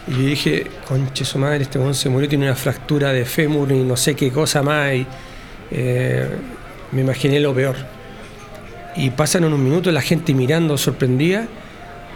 Y 0.08 0.12
yo 0.12 0.18
dije, 0.20 0.68
conche 0.88 1.26
su 1.26 1.38
madre, 1.38 1.64
este 1.64 1.78
hombre 1.78 1.94
se 1.94 2.10
murió, 2.10 2.28
tiene 2.28 2.46
una 2.46 2.56
fractura 2.56 3.12
de 3.12 3.26
fémur 3.26 3.72
y 3.72 3.84
no 3.84 3.96
sé 3.96 4.16
qué 4.16 4.32
cosa 4.32 4.64
más. 4.64 4.94
Y, 4.94 5.06
eh, 5.72 6.28
me 6.92 7.02
imaginé 7.02 7.40
lo 7.40 7.54
peor. 7.54 7.76
Y 8.96 9.12
pasan 9.12 9.46
unos 9.46 9.60
minutos 9.60 9.94
la 9.94 10.02
gente 10.02 10.34
mirando, 10.34 10.78
sorprendida, 10.78 11.48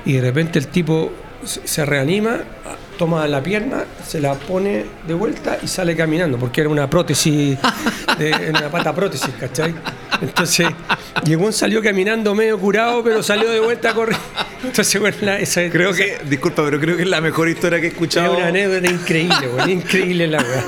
y 0.06 0.14
de 0.14 0.22
repente 0.22 0.60
el 0.60 0.68
tipo 0.68 1.12
se 1.46 1.86
reanima, 1.86 2.40
toma 2.98 3.28
la 3.28 3.42
pierna, 3.42 3.86
se 4.06 4.20
la 4.20 4.34
pone 4.34 4.86
de 5.08 5.14
vuelta 5.14 5.58
y 5.62 5.68
sale 5.68 5.96
caminando, 5.96 6.38
porque 6.38 6.62
era 6.62 6.70
una 6.70 6.90
prótesis, 6.90 7.58
de, 8.18 8.50
una 8.50 8.70
pata 8.70 8.94
prótesis, 8.94 9.34
¿cachai? 9.40 9.74
Entonces, 10.22 10.68
llegó 11.22 11.52
salió 11.52 11.82
caminando 11.82 12.34
medio 12.36 12.58
curado, 12.58 13.04
pero 13.04 13.22
salió 13.22 13.50
de 13.50 13.60
vuelta 13.60 13.92
a 13.92 13.94
correr. 13.94 14.18
Entonces, 14.64 15.00
bueno, 15.00 15.34
esa, 15.34 15.70
creo 15.70 15.94
que, 15.94 16.20
disculpa, 16.28 16.64
pero 16.64 16.80
creo 16.80 16.96
que 16.96 17.04
es 17.04 17.10
la 17.10 17.22
mejor 17.22 17.50
historia 17.50 17.80
que 17.80 17.88
he 17.88 17.90
escuchado. 17.90 18.34
Es 18.34 18.40
una 18.40 18.48
anécdota 18.48 18.90
increíble, 18.90 19.48
bueno, 19.48 19.72
increíble 19.72 20.28
la 20.28 20.42
verdad. 20.42 20.64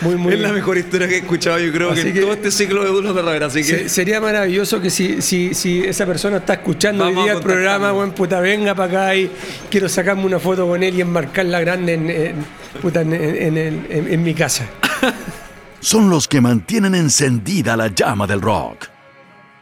Muy, 0.00 0.16
muy 0.16 0.34
es 0.34 0.40
la 0.40 0.52
mejor 0.52 0.78
historia 0.78 1.08
que 1.08 1.16
he 1.16 1.18
escuchado, 1.18 1.58
yo 1.58 1.72
creo 1.72 1.94
que, 1.94 2.04
todo 2.12 2.32
este 2.32 2.50
ciclo 2.50 2.84
de 2.84 3.12
de 3.12 3.22
la 3.22 3.46
así 3.46 3.64
que 3.64 3.88
sería 3.88 4.20
maravilloso 4.20 4.80
que 4.80 4.90
si, 4.90 5.22
si, 5.22 5.54
si 5.54 5.80
esa 5.80 6.04
persona 6.06 6.38
está 6.38 6.54
escuchando 6.54 7.04
hoy 7.04 7.14
día 7.14 7.32
el 7.32 7.40
programa, 7.40 7.92
buen 7.92 8.12
puta, 8.12 8.40
venga 8.40 8.74
para 8.74 9.06
acá 9.06 9.16
y 9.16 9.30
quiero 9.70 9.88
sacarme 9.88 10.24
una 10.24 10.38
foto 10.38 10.66
con 10.66 10.82
él 10.82 10.94
y 10.96 11.00
enmarcarla 11.00 11.60
grande 11.60 11.94
en, 11.94 12.34
puta, 12.80 13.02
en 13.02 14.22
mi 14.22 14.34
casa. 14.34 14.66
Son 15.80 16.10
los 16.10 16.26
que 16.26 16.40
mantienen 16.40 16.94
encendida 16.94 17.76
la 17.76 17.88
llama 17.88 18.26
del 18.26 18.40
rock. 18.40 18.97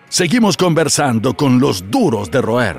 Seguimos 0.09 0.57
conversando 0.57 1.35
con 1.35 1.59
los 1.59 1.91
duros 1.91 2.31
de 2.31 2.41
roer. 2.41 2.79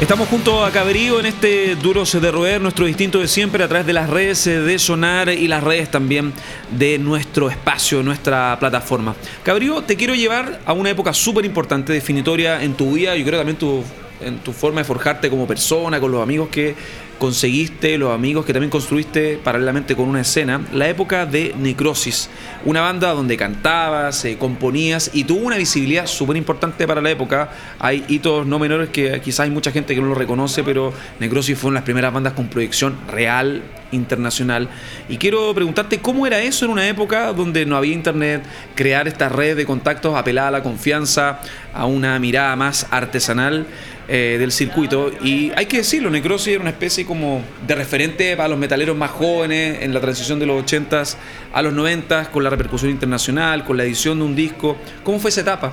Estamos 0.00 0.28
junto 0.28 0.64
a 0.64 0.70
Cabrío 0.70 1.18
en 1.18 1.26
este 1.26 1.76
Duro 1.76 2.04
de 2.04 2.30
Roer, 2.30 2.60
nuestro 2.60 2.84
distinto 2.84 3.20
de 3.20 3.28
siempre, 3.28 3.64
a 3.64 3.68
través 3.68 3.86
de 3.86 3.92
las 3.94 4.10
redes 4.10 4.44
de 4.44 4.78
Sonar 4.78 5.30
y 5.30 5.48
las 5.48 5.64
redes 5.64 5.90
también 5.90 6.32
de 6.72 6.98
nuestro 6.98 7.48
espacio, 7.48 8.02
nuestra 8.02 8.58
plataforma. 8.58 9.14
Cabrío, 9.42 9.80
te 9.82 9.96
quiero 9.96 10.14
llevar 10.14 10.60
a 10.66 10.72
una 10.72 10.90
época 10.90 11.14
súper 11.14 11.44
importante, 11.44 11.92
definitoria 11.92 12.62
en 12.62 12.74
tu 12.74 12.92
vida, 12.92 13.16
yo 13.16 13.24
creo 13.24 13.38
también 13.38 13.56
tu, 13.56 13.82
en 14.20 14.38
tu 14.38 14.52
forma 14.52 14.80
de 14.80 14.84
forjarte 14.84 15.30
como 15.30 15.46
persona, 15.46 16.00
con 16.00 16.10
los 16.10 16.22
amigos 16.22 16.48
que 16.48 16.74
conseguiste, 17.22 17.98
los 17.98 18.12
amigos 18.12 18.44
que 18.44 18.52
también 18.52 18.68
construiste 18.68 19.38
paralelamente 19.44 19.94
con 19.94 20.08
una 20.08 20.22
escena, 20.22 20.60
la 20.72 20.88
época 20.88 21.24
de 21.24 21.54
Necrosis, 21.56 22.28
una 22.64 22.80
banda 22.80 23.12
donde 23.12 23.36
cantabas, 23.36 24.24
eh, 24.24 24.36
componías 24.36 25.08
y 25.14 25.22
tuvo 25.22 25.46
una 25.46 25.56
visibilidad 25.56 26.08
súper 26.08 26.36
importante 26.36 26.84
para 26.84 27.00
la 27.00 27.12
época. 27.12 27.52
Hay 27.78 28.04
hitos 28.08 28.44
no 28.44 28.58
menores 28.58 28.88
que 28.88 29.20
quizás 29.20 29.44
hay 29.44 29.50
mucha 29.50 29.70
gente 29.70 29.94
que 29.94 30.00
no 30.00 30.08
lo 30.08 30.16
reconoce, 30.16 30.64
pero 30.64 30.92
Necrosis 31.20 31.56
fue 31.56 31.68
una 31.68 31.76
de 31.76 31.82
las 31.82 31.84
primeras 31.84 32.12
bandas 32.12 32.32
con 32.32 32.48
proyección 32.48 32.98
real 33.06 33.62
internacional. 33.92 34.68
Y 35.08 35.18
quiero 35.18 35.54
preguntarte 35.54 36.00
cómo 36.00 36.26
era 36.26 36.40
eso 36.40 36.64
en 36.64 36.72
una 36.72 36.88
época 36.88 37.32
donde 37.32 37.64
no 37.66 37.76
había 37.76 37.92
internet, 37.92 38.42
crear 38.74 39.06
esta 39.06 39.28
red 39.28 39.56
de 39.56 39.64
contactos 39.64 40.16
apelada 40.16 40.48
a 40.48 40.50
la 40.50 40.62
confianza, 40.64 41.40
a 41.72 41.86
una 41.86 42.18
mirada 42.18 42.56
más 42.56 42.86
artesanal 42.90 43.66
eh, 44.08 44.36
del 44.38 44.52
circuito. 44.52 45.10
Y 45.22 45.52
hay 45.56 45.66
que 45.66 45.78
decirlo, 45.78 46.10
Necrosis 46.10 46.48
era 46.48 46.60
una 46.60 46.70
especie 46.70 47.04
como 47.06 47.42
de 47.66 47.74
referente 47.74 48.36
para 48.36 48.48
los 48.48 48.58
metaleros 48.58 48.96
más 48.96 49.10
jóvenes 49.10 49.82
en 49.82 49.94
la 49.94 50.00
transición 50.00 50.38
de 50.38 50.46
los 50.46 50.64
80s 50.64 51.16
a 51.52 51.62
los 51.62 51.72
90s, 51.72 52.28
con 52.28 52.44
la 52.44 52.50
repercusión 52.50 52.90
internacional, 52.90 53.64
con 53.64 53.76
la 53.76 53.84
edición 53.84 54.18
de 54.18 54.24
un 54.24 54.34
disco. 54.34 54.76
¿Cómo 55.04 55.18
fue 55.18 55.30
esa 55.30 55.42
etapa? 55.42 55.72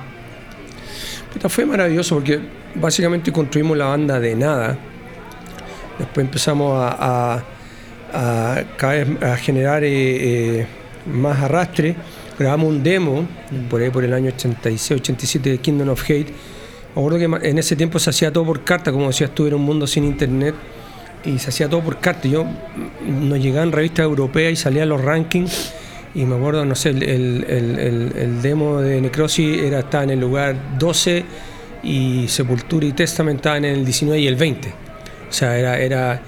fue 1.48 1.64
maravilloso 1.64 2.16
porque 2.16 2.40
básicamente 2.74 3.32
construimos 3.32 3.76
la 3.76 3.86
banda 3.86 4.18
de 4.18 4.34
nada. 4.34 4.76
Después 5.98 6.24
empezamos 6.26 6.76
a 6.76 7.44
a, 8.12 8.64
a 9.20 9.36
generar 9.36 9.84
eh, 9.84 10.60
eh, 10.60 10.66
más 11.06 11.40
arrastre. 11.40 11.96
Grabamos 12.38 12.68
un 12.68 12.82
demo 12.82 13.26
por 13.68 13.82
ahí 13.82 13.90
por 13.90 14.04
el 14.04 14.14
año 14.14 14.30
86, 14.34 15.00
87 15.00 15.50
de 15.50 15.58
Kingdom 15.58 15.90
of 15.90 16.02
Hate. 16.08 16.32
Me 16.94 17.00
acuerdo 17.02 17.18
que 17.18 17.48
en 17.48 17.58
ese 17.58 17.76
tiempo 17.76 17.98
se 17.98 18.10
hacía 18.10 18.32
todo 18.32 18.44
por 18.44 18.64
carta, 18.64 18.92
como 18.92 19.08
decía, 19.08 19.28
estuve 19.28 19.48
en 19.48 19.54
un 19.54 19.62
mundo 19.62 19.86
sin 19.86 20.04
internet 20.04 20.54
y 21.24 21.38
se 21.38 21.50
hacía 21.50 21.68
todo 21.68 21.80
por 21.80 21.98
carta. 21.98 22.28
Yo 22.28 22.44
mm, 22.44 23.28
nos 23.28 23.38
llegaban 23.38 23.72
revistas 23.72 24.04
europeas 24.04 24.52
y 24.52 24.56
salían 24.56 24.88
los 24.88 25.00
rankings. 25.00 25.72
Y 26.14 26.24
me 26.24 26.34
acuerdo, 26.34 26.64
no 26.64 26.74
sé, 26.74 26.90
el, 26.90 28.38
demo 28.42 28.80
de 28.80 29.00
Necrosis 29.00 29.62
era, 29.62 29.80
estaba 29.80 30.02
en 30.04 30.10
el 30.10 30.20
lugar 30.20 30.56
12 30.76 31.24
y 31.84 32.26
Sepultura 32.26 32.84
y 32.84 32.92
Testament 32.92 33.38
estaban 33.38 33.64
en 33.64 33.76
el 33.76 33.84
19 33.84 34.20
y 34.20 34.26
el 34.26 34.34
20. 34.34 34.68
O 34.68 35.32
sea, 35.32 35.56
era, 35.56 35.78
era 35.78 36.20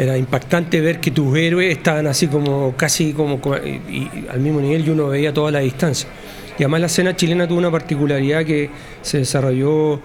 era 0.00 0.16
impactante 0.16 0.80
ver 0.80 0.98
que 0.98 1.10
tus 1.10 1.36
héroes 1.36 1.76
estaban 1.76 2.06
así 2.06 2.26
como 2.26 2.74
casi 2.74 3.12
como, 3.12 3.38
al 3.52 4.40
mismo 4.40 4.60
nivel 4.60 4.86
y 4.86 4.90
uno 4.90 5.08
veía 5.08 5.32
toda 5.34 5.50
la 5.50 5.58
distancia. 5.58 6.08
Y 6.60 6.62
además 6.62 6.80
la 6.80 6.86
escena 6.88 7.16
chilena 7.16 7.48
tuvo 7.48 7.56
una 7.56 7.70
particularidad 7.70 8.44
que 8.44 8.68
se 9.00 9.16
desarrolló 9.16 9.98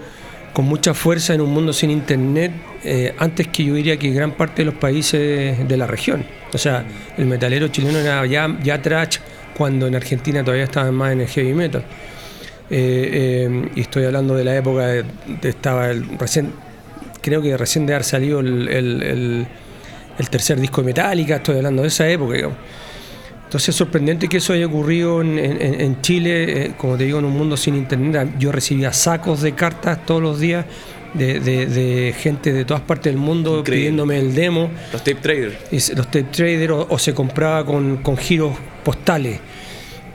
con 0.54 0.64
mucha 0.64 0.94
fuerza 0.94 1.34
en 1.34 1.42
un 1.42 1.50
mundo 1.50 1.70
sin 1.74 1.90
internet, 1.90 2.50
eh, 2.82 3.14
antes 3.18 3.48
que 3.48 3.62
yo 3.62 3.74
diría 3.74 3.98
que 3.98 4.10
gran 4.10 4.32
parte 4.32 4.62
de 4.62 4.70
los 4.70 4.74
países 4.76 5.68
de 5.68 5.76
la 5.76 5.86
región. 5.86 6.24
O 6.54 6.56
sea, 6.56 6.82
el 7.18 7.26
metalero 7.26 7.68
chileno 7.68 7.98
era 7.98 8.24
ya, 8.24 8.80
trash 8.80 9.18
cuando 9.54 9.86
en 9.86 9.96
Argentina 9.96 10.42
todavía 10.42 10.64
estaban 10.64 10.94
más 10.94 11.12
en 11.12 11.20
el 11.20 11.28
heavy 11.28 11.52
metal. 11.52 11.82
Eh, 12.70 13.10
eh, 13.50 13.68
y 13.74 13.80
estoy 13.82 14.04
hablando 14.04 14.34
de 14.34 14.44
la 14.44 14.56
época 14.56 14.86
de, 14.86 15.04
estaba 15.42 15.90
el, 15.90 16.18
recién, 16.18 16.52
creo 17.20 17.42
que 17.42 17.54
recién 17.58 17.84
de 17.84 17.92
haber 17.92 18.04
salido 18.04 18.40
el 18.40 19.46
tercer 20.30 20.58
disco 20.58 20.80
de 20.80 20.86
Metallica, 20.86 21.36
estoy 21.36 21.56
hablando 21.56 21.82
de 21.82 21.88
esa 21.88 22.08
época. 22.08 22.34
Entonces 23.46 23.68
es 23.68 23.76
sorprendente 23.76 24.28
que 24.28 24.38
eso 24.38 24.52
haya 24.52 24.66
ocurrido 24.66 25.22
en, 25.22 26.00
Chile, 26.02 26.64
eh, 26.64 26.72
como 26.76 26.96
te 26.96 27.04
digo, 27.04 27.20
en 27.20 27.26
un 27.26 27.32
mundo 27.32 27.56
sin 27.56 27.76
internet. 27.76 28.30
Yo 28.40 28.50
recibía 28.50 28.92
sacos 28.92 29.40
de 29.40 29.52
cartas 29.52 30.04
todos 30.04 30.20
los 30.20 30.40
días 30.40 30.66
de, 31.14 32.12
gente 32.18 32.52
de 32.52 32.64
todas 32.64 32.82
partes 32.82 33.12
del 33.12 33.20
mundo 33.20 33.62
pidiéndome 33.62 34.18
el 34.18 34.34
demo. 34.34 34.68
Los 34.92 35.04
tape 35.04 35.20
traders. 35.20 35.96
los 35.96 36.06
tape 36.06 36.24
traders 36.24 36.72
o, 36.88 36.98
se 36.98 37.14
compraba 37.14 37.64
con, 37.64 38.16
giros 38.18 38.52
postales. 38.84 39.38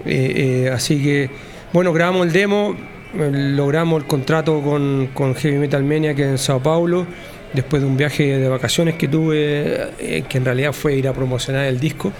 Eh, 0.06 0.66
eh, 0.66 0.70
así 0.70 1.02
que, 1.02 1.30
bueno, 1.72 1.94
grabamos 1.94 2.28
el 2.28 2.34
demo, 2.34 2.76
logramos 3.14 4.02
el 4.02 4.08
contrato 4.10 4.62
con, 4.62 5.10
con 5.14 5.36
Heavy 5.36 5.58
Metal 5.58 5.84
Mania 5.86 6.14
que 6.14 6.24
en 6.24 6.38
Sao 6.38 6.62
Paulo 6.62 7.08
después 7.54 7.82
de 7.82 7.88
un 7.88 7.96
viaje 7.96 8.38
de 8.38 8.50
vacaciones 8.50 8.96
que 8.96 9.08
tuve, 9.08 10.24
que 10.28 10.38
en 10.38 10.46
realidad 10.46 10.74
fue 10.74 10.96
ir 10.96 11.08
a 11.08 11.14
promocionar 11.14 11.66
el 11.66 11.80
disco. 11.80 12.12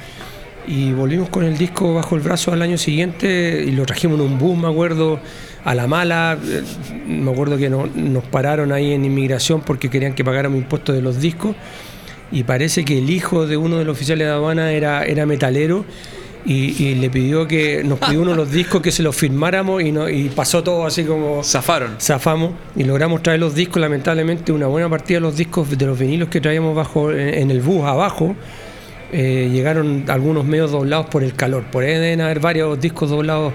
Y 0.68 0.94
volvimos 0.94 1.30
con 1.30 1.44
el 1.44 1.58
disco 1.58 1.94
bajo 1.94 2.16
el 2.16 2.22
brazo 2.22 2.52
al 2.54 2.62
año 2.62 2.78
siguiente 2.78 3.64
y 3.66 3.72
lo 3.72 3.86
trajimos 3.86 4.20
en 4.20 4.26
un 4.26 4.38
bus, 4.38 4.58
me 4.58 4.68
acuerdo, 4.68 5.20
a 5.64 5.76
la 5.76 5.88
mala. 5.88 6.38
Eh, 6.44 6.62
me 7.08 7.32
acuerdo 7.32 7.58
que 7.58 7.70
nos 7.70 8.24
pararon 8.26 8.72
ahí 8.72 8.94
en 8.94 9.04
inmigración 9.06 9.62
porque 9.62 9.90
querían 9.90 10.14
que 10.14 10.24
pagáramos 10.24 10.60
impuestos 10.60 10.96
de 10.96 11.02
los 11.02 11.20
discos. 11.20 11.56
Y 12.32 12.44
parece 12.44 12.86
que 12.86 12.98
el 12.98 13.10
hijo 13.10 13.46
de 13.46 13.58
uno 13.58 13.78
de 13.78 13.86
los 13.86 13.98
oficiales 13.98 14.28
de 14.28 14.34
aduana 14.34 14.72
era, 14.72 15.04
era 15.04 15.26
metalero 15.26 15.86
y, 16.46 16.96
le 16.96 17.10
pidió 17.10 17.48
que 17.48 17.84
nos 17.84 18.00
pidió 18.00 18.22
uno 18.22 18.32
de 18.32 18.38
los 18.38 18.52
discos 18.52 18.82
que 18.82 18.92
se 18.92 19.04
los 19.04 19.16
firmáramos 19.16 19.84
y, 19.84 19.92
no, 19.92 20.10
y 20.10 20.30
pasó 20.30 20.64
todo 20.64 20.86
así 20.86 21.04
como 21.04 21.44
zafaron 21.44 21.96
zafamos 22.00 22.54
y 22.76 22.84
logramos 22.84 23.22
traer 23.22 23.40
los 23.40 23.54
discos 23.54 23.82
lamentablemente 23.82 24.52
una 24.52 24.68
buena 24.68 24.90
partida 24.90 25.18
de 25.18 25.22
los 25.22 25.38
discos 25.38 25.70
de 25.78 25.86
los 25.86 25.98
vinilos 25.98 26.30
que 26.30 26.42
traíamos 26.42 26.76
bajo 26.76 27.12
en, 27.12 27.52
el 27.52 27.62
bus 27.62 27.84
abajo 27.84 28.36
eh, 29.12 29.50
llegaron 29.52 30.06
algunos 30.08 30.46
medios 30.46 30.72
doblados 30.72 31.08
por 31.08 31.24
el 31.24 31.34
calor. 31.34 31.64
Por 31.64 31.84
ahí 31.84 31.94
deben 31.94 32.22
haber 32.22 32.40
varios 32.40 32.80
discos 32.80 33.10
doblados 33.10 33.54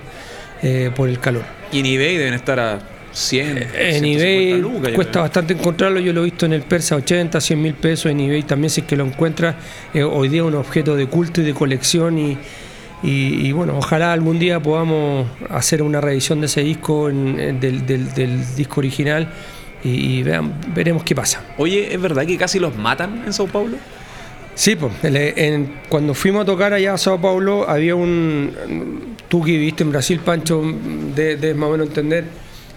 eh, 0.63 0.91
por 0.95 1.09
el 1.09 1.19
calor. 1.19 1.43
Y 1.73 1.81
en 1.81 1.87
eBay 1.87 2.17
deben 2.17 2.35
estar 2.35 2.61
a 2.61 2.79
100 3.13 3.59
eh, 3.59 3.69
en 3.97 4.05
eBay 4.05 4.95
cuesta 4.95 5.21
bastante 5.21 5.55
encontrarlo. 5.55 6.01
Yo 6.01 6.13
lo 6.13 6.21
he 6.21 6.25
visto 6.25 6.47
en 6.47 6.53
el 6.53 6.63
Persa 6.63 6.97
80 6.97 7.41
100 7.41 7.63
mil 7.63 7.75
pesos. 7.75 8.11
En 8.13 8.21
eBay 8.21 8.43
también 8.43 8.71
si 8.71 8.83
es 8.83 8.87
que 8.87 8.97
lo 8.97 9.05
encuentras 9.05 9.57
hoy 9.95 10.29
día 10.29 10.45
un 10.45 10.55
objeto 10.55 10.95
de 10.97 11.07
culto 11.07 11.41
y 11.41 11.45
de 11.45 11.55
colección 11.55 12.19
y 12.19 12.39
y, 13.03 13.53
bueno, 13.53 13.77
ojalá 13.77 14.13
algún 14.13 14.39
día 14.39 14.61
podamos 14.61 15.29
hacer 15.51 15.83
una 15.83 16.01
revisión 16.01 16.41
de 16.41 16.47
ese 16.47 16.63
disco, 16.63 17.09
del, 17.09 18.57
disco 18.57 18.81
original, 18.81 19.29
y, 19.85 20.23
vean, 20.23 20.55
veremos 20.75 21.05
qué 21.05 21.15
pasa. 21.15 21.43
Oye, 21.59 21.95
¿es 21.95 22.01
verdad 22.01 22.27
que 22.27 22.37
casi 22.37 22.59
los 22.59 22.77
matan 22.77 23.23
en 23.25 23.33
Sao 23.33 23.47
Paulo? 23.47 23.77
Sí, 24.57 24.75
pues, 24.75 24.91
cuando 25.91 26.15
fuimos 26.15 26.43
a 26.43 26.45
tocar 26.47 26.73
allá 26.73 26.95
a 26.95 26.99
Sao 26.99 27.21
Paulo, 27.21 27.69
había 27.69 27.95
un. 27.95 29.15
Tú 29.29 29.43
que 29.43 29.57
viste 29.59 29.85
en 29.85 29.91
Brasil, 29.91 30.19
Pancho, 30.25 30.63
de, 31.15 31.55
más 31.55 31.69
o 31.69 31.73
menos 31.73 31.89
entender, 31.89 32.25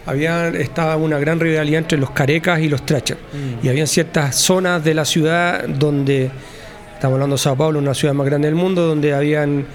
había, 0.05 0.50
estaba 0.50 0.98
una 0.98 1.17
gran 1.19 1.39
rivalidad 1.39 1.79
entre 1.79 1.98
los 1.98 2.12
carecas 2.12 2.59
y 2.59 2.67
los 2.67 2.86
trachas. 2.86 3.17
Mm. 3.31 3.65
Y 3.65 3.69
había 3.69 3.88
ciertas 3.88 4.36
zonas 4.36 4.83
de 4.83 4.93
la 4.93 5.05
ciudad 5.05 5.67
donde. 5.67 6.29
Estamos 6.95 7.15
hablando 7.15 7.38
de 7.38 7.41
Sao 7.41 7.55
Paulo, 7.55 7.79
una 7.79 7.93
ciudad 7.93 8.13
más 8.13 8.25
grande 8.25 8.50
del 8.50 8.55
mundo, 8.55 8.86
donde 8.86 9.13
habían 9.13 9.65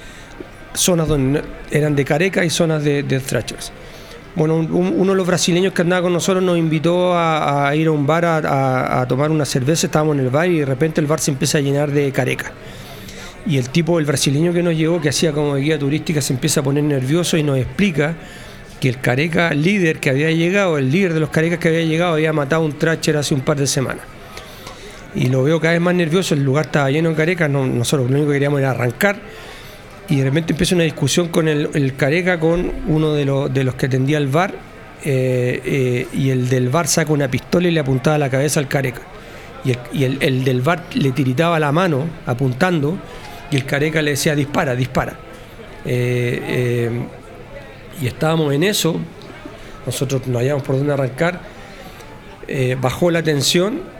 zonas 0.74 1.08
donde 1.08 1.40
eran 1.70 1.96
de 1.96 2.04
careca 2.04 2.44
y 2.44 2.50
zonas 2.50 2.84
de, 2.84 3.02
thrashers. 3.02 3.72
Bueno, 4.36 4.56
uno 4.56 5.12
de 5.12 5.16
los 5.16 5.26
brasileños 5.26 5.72
que 5.72 5.82
andaba 5.82 6.02
con 6.02 6.12
nosotros 6.12 6.42
nos 6.42 6.58
invitó 6.58 7.16
a, 7.16 7.70
ir 7.76 7.86
a 7.86 7.92
un 7.92 8.04
bar 8.04 8.24
a, 8.24 9.06
tomar 9.08 9.30
una 9.30 9.44
cerveza, 9.44 9.86
estábamos 9.86 10.16
en 10.16 10.24
el 10.24 10.30
bar 10.30 10.48
y 10.48 10.58
de 10.58 10.66
repente 10.66 11.00
el 11.00 11.06
bar 11.06 11.20
se 11.20 11.30
empieza 11.30 11.58
a 11.58 11.60
llenar 11.60 11.92
de 11.92 12.10
careca. 12.10 12.52
Y 13.46 13.58
el 13.58 13.68
tipo, 13.68 14.00
el 14.00 14.06
brasileño 14.06 14.52
que 14.52 14.62
nos 14.62 14.74
llegó, 14.74 15.00
que 15.00 15.10
hacía 15.10 15.30
como 15.30 15.54
guía 15.54 15.78
turística, 15.78 16.20
se 16.20 16.32
empieza 16.32 16.60
a 16.60 16.62
poner 16.64 16.82
nervioso 16.82 17.36
y 17.36 17.44
nos 17.44 17.58
explica 17.58 18.16
que 18.80 18.88
el 18.88 19.00
careca 19.00 19.54
líder 19.54 20.00
que 20.00 20.10
había 20.10 20.32
llegado, 20.32 20.78
el 20.78 20.90
líder 20.90 21.14
de 21.14 21.20
los 21.20 21.30
carecas 21.30 21.60
que 21.60 21.68
había 21.68 21.82
llegado, 21.82 22.14
había 22.14 22.32
matado 22.32 22.62
a 22.62 22.64
un 22.64 22.72
trasher 22.72 23.16
hace 23.16 23.34
un 23.34 23.42
par 23.42 23.56
de 23.56 23.68
semanas. 23.68 24.04
Y 25.14 25.28
lo 25.28 25.44
veo 25.44 25.60
cada 25.60 25.74
vez 25.74 25.80
más 25.80 25.94
nervioso, 25.94 26.34
el 26.34 26.42
lugar 26.42 26.66
estaba 26.66 26.90
lleno 26.90 27.10
de 27.10 27.14
carecas, 27.14 27.48
nosotros 27.48 28.10
lo 28.10 28.16
único 28.16 28.30
que 28.30 28.34
queríamos 28.34 28.58
era 28.58 28.72
arrancar 28.72 29.16
y 30.08 30.16
de 30.16 30.24
repente 30.24 30.52
empieza 30.52 30.74
una 30.74 30.84
discusión 30.84 31.28
con 31.28 31.48
el, 31.48 31.94
Careca, 31.96 32.38
con 32.38 32.70
uno 32.86 33.14
de, 33.14 33.24
los 33.64 33.74
que 33.74 33.86
atendía 33.86 34.18
al 34.18 34.28
bar, 34.28 34.54
eh, 35.04 35.60
eh, 35.64 36.06
y 36.12 36.30
el 36.30 36.48
del 36.48 36.68
bar 36.68 36.86
saca 36.86 37.12
una 37.12 37.28
pistola 37.28 37.68
y 37.68 37.70
le 37.70 37.80
apuntaba 37.80 38.18
la 38.18 38.30
cabeza 38.30 38.60
al 38.60 38.68
Careca. 38.68 39.02
Y, 39.64 40.04
el, 40.04 40.44
del 40.44 40.60
bar 40.60 40.84
le 40.94 41.12
tiritaba 41.12 41.58
la 41.58 41.72
mano 41.72 42.06
apuntando, 42.26 42.98
y 43.50 43.56
el 43.56 43.64
Careca 43.64 44.02
le 44.02 44.12
decía, 44.12 44.34
dispara, 44.34 44.74
dispara. 44.74 45.16
Eh, 45.86 46.90
y 48.00 48.06
estábamos 48.06 48.52
en 48.52 48.64
eso, 48.64 49.00
nosotros 49.86 50.26
no 50.26 50.38
habíamos 50.38 50.62
por 50.62 50.76
dónde 50.76 50.92
arrancar, 50.92 51.40
bajó 52.80 53.10
la 53.10 53.22
tensión, 53.22 53.94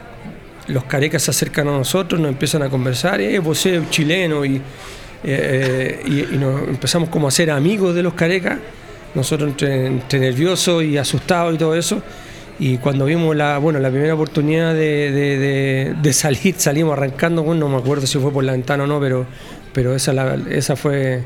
los 0.69 0.85
carecas 0.85 1.23
se 1.23 1.31
acercan 1.31 1.69
a 1.69 1.73
nosotros, 1.73 2.21
nos 2.21 2.31
empiezan 2.31 2.63
a 2.63 2.71
conversar, 2.71 3.21
eh, 3.21 3.39
vos 3.39 3.65
eres 3.67 3.89
chileno 3.91 4.45
y 4.45 4.61
eh, 5.25 6.03
y, 6.05 6.37
nos 6.37 6.69
empezamos 6.69 7.09
como 7.09 7.29
a 7.29 7.31
ser 7.31 7.51
amigos 7.51 7.95
de 7.95 8.03
los 8.03 8.15
carecas, 8.15 8.59
nosotros 9.15 9.51
entre, 9.51 10.19
nerviosos 10.19 10.85
y 10.85 10.99
asustados 10.99 11.55
y 11.55 11.59
todo 11.59 11.75
eso. 11.75 12.03
Y 12.59 12.79
cuando 12.79 13.07
vimos 13.07 13.35
la, 13.35 13.59
bueno, 13.59 13.81
la 13.81 13.91
primera 13.91 14.15
oportunidad 14.15 14.75
de, 14.75 16.11
salir, 16.13 16.55
salimos 16.59 16.93
arrancando, 16.93 17.43
bueno, 17.43 17.69
no 17.69 17.77
me 17.77 17.83
acuerdo 17.83 18.07
si 18.07 18.19
fue 18.19 18.31
por 18.31 18.45
la 18.45 18.53
ventana 18.53 18.85
o 18.85 18.87
no, 18.87 19.01
pero, 19.01 19.27
pero 19.73 19.95
esa, 19.95 20.37
esa 20.51 20.77
fue 20.77 21.23